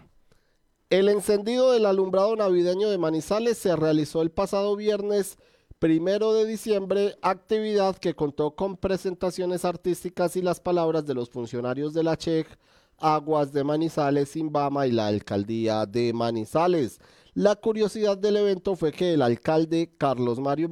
[0.89, 5.37] El encendido del alumbrado navideño de Manizales se realizó el pasado viernes
[5.81, 11.93] primero de diciembre, actividad que contó con presentaciones artísticas y las palabras de los funcionarios
[11.93, 12.47] de la CHEC,
[12.99, 17.01] Aguas de Manizales, Simbama y la alcaldía de Manizales.
[17.35, 20.71] La curiosidad del evento fue que el alcalde Carlos Mario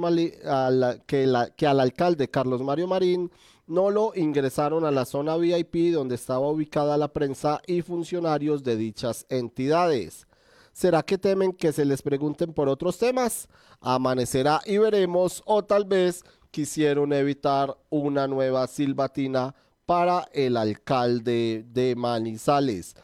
[1.07, 3.31] que, que al alcalde Carlos Mario Marín
[3.67, 8.77] no lo ingresaron a la zona VIP donde estaba ubicada la prensa y funcionarios de
[8.77, 10.27] dichas entidades.
[10.73, 13.49] ¿Será que temen que se les pregunten por otros temas?
[13.81, 19.55] Amanecerá y veremos o tal vez quisieron evitar una nueva silbatina
[19.87, 22.95] para el alcalde de Manizales.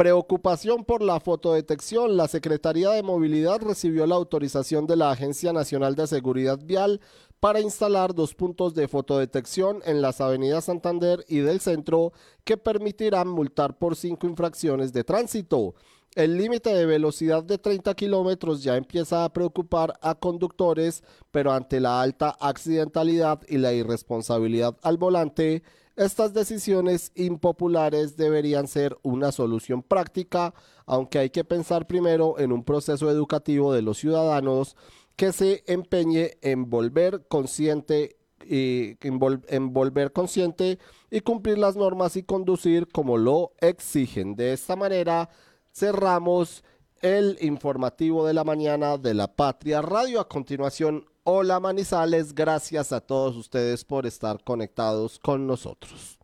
[0.00, 2.16] Preocupación por la fotodetección.
[2.16, 7.02] La Secretaría de Movilidad recibió la autorización de la Agencia Nacional de Seguridad Vial
[7.38, 12.14] para instalar dos puntos de fotodetección en las avenidas Santander y del centro
[12.44, 15.74] que permitirán multar por cinco infracciones de tránsito.
[16.14, 21.78] El límite de velocidad de 30 kilómetros ya empieza a preocupar a conductores, pero ante
[21.78, 25.62] la alta accidentalidad y la irresponsabilidad al volante,
[25.96, 30.54] estas decisiones impopulares deberían ser una solución práctica,
[30.86, 34.76] aunque hay que pensar primero en un proceso educativo de los ciudadanos
[35.16, 40.78] que se empeñe en volver consciente y en vol- en volver consciente
[41.10, 44.34] y cumplir las normas y conducir como lo exigen.
[44.34, 45.28] De esta manera
[45.74, 46.64] cerramos
[47.02, 50.20] el informativo de la mañana de la Patria Radio.
[50.20, 56.18] A continuación, hola Manizales, gracias a todos ustedes por estar conectados con nosotros.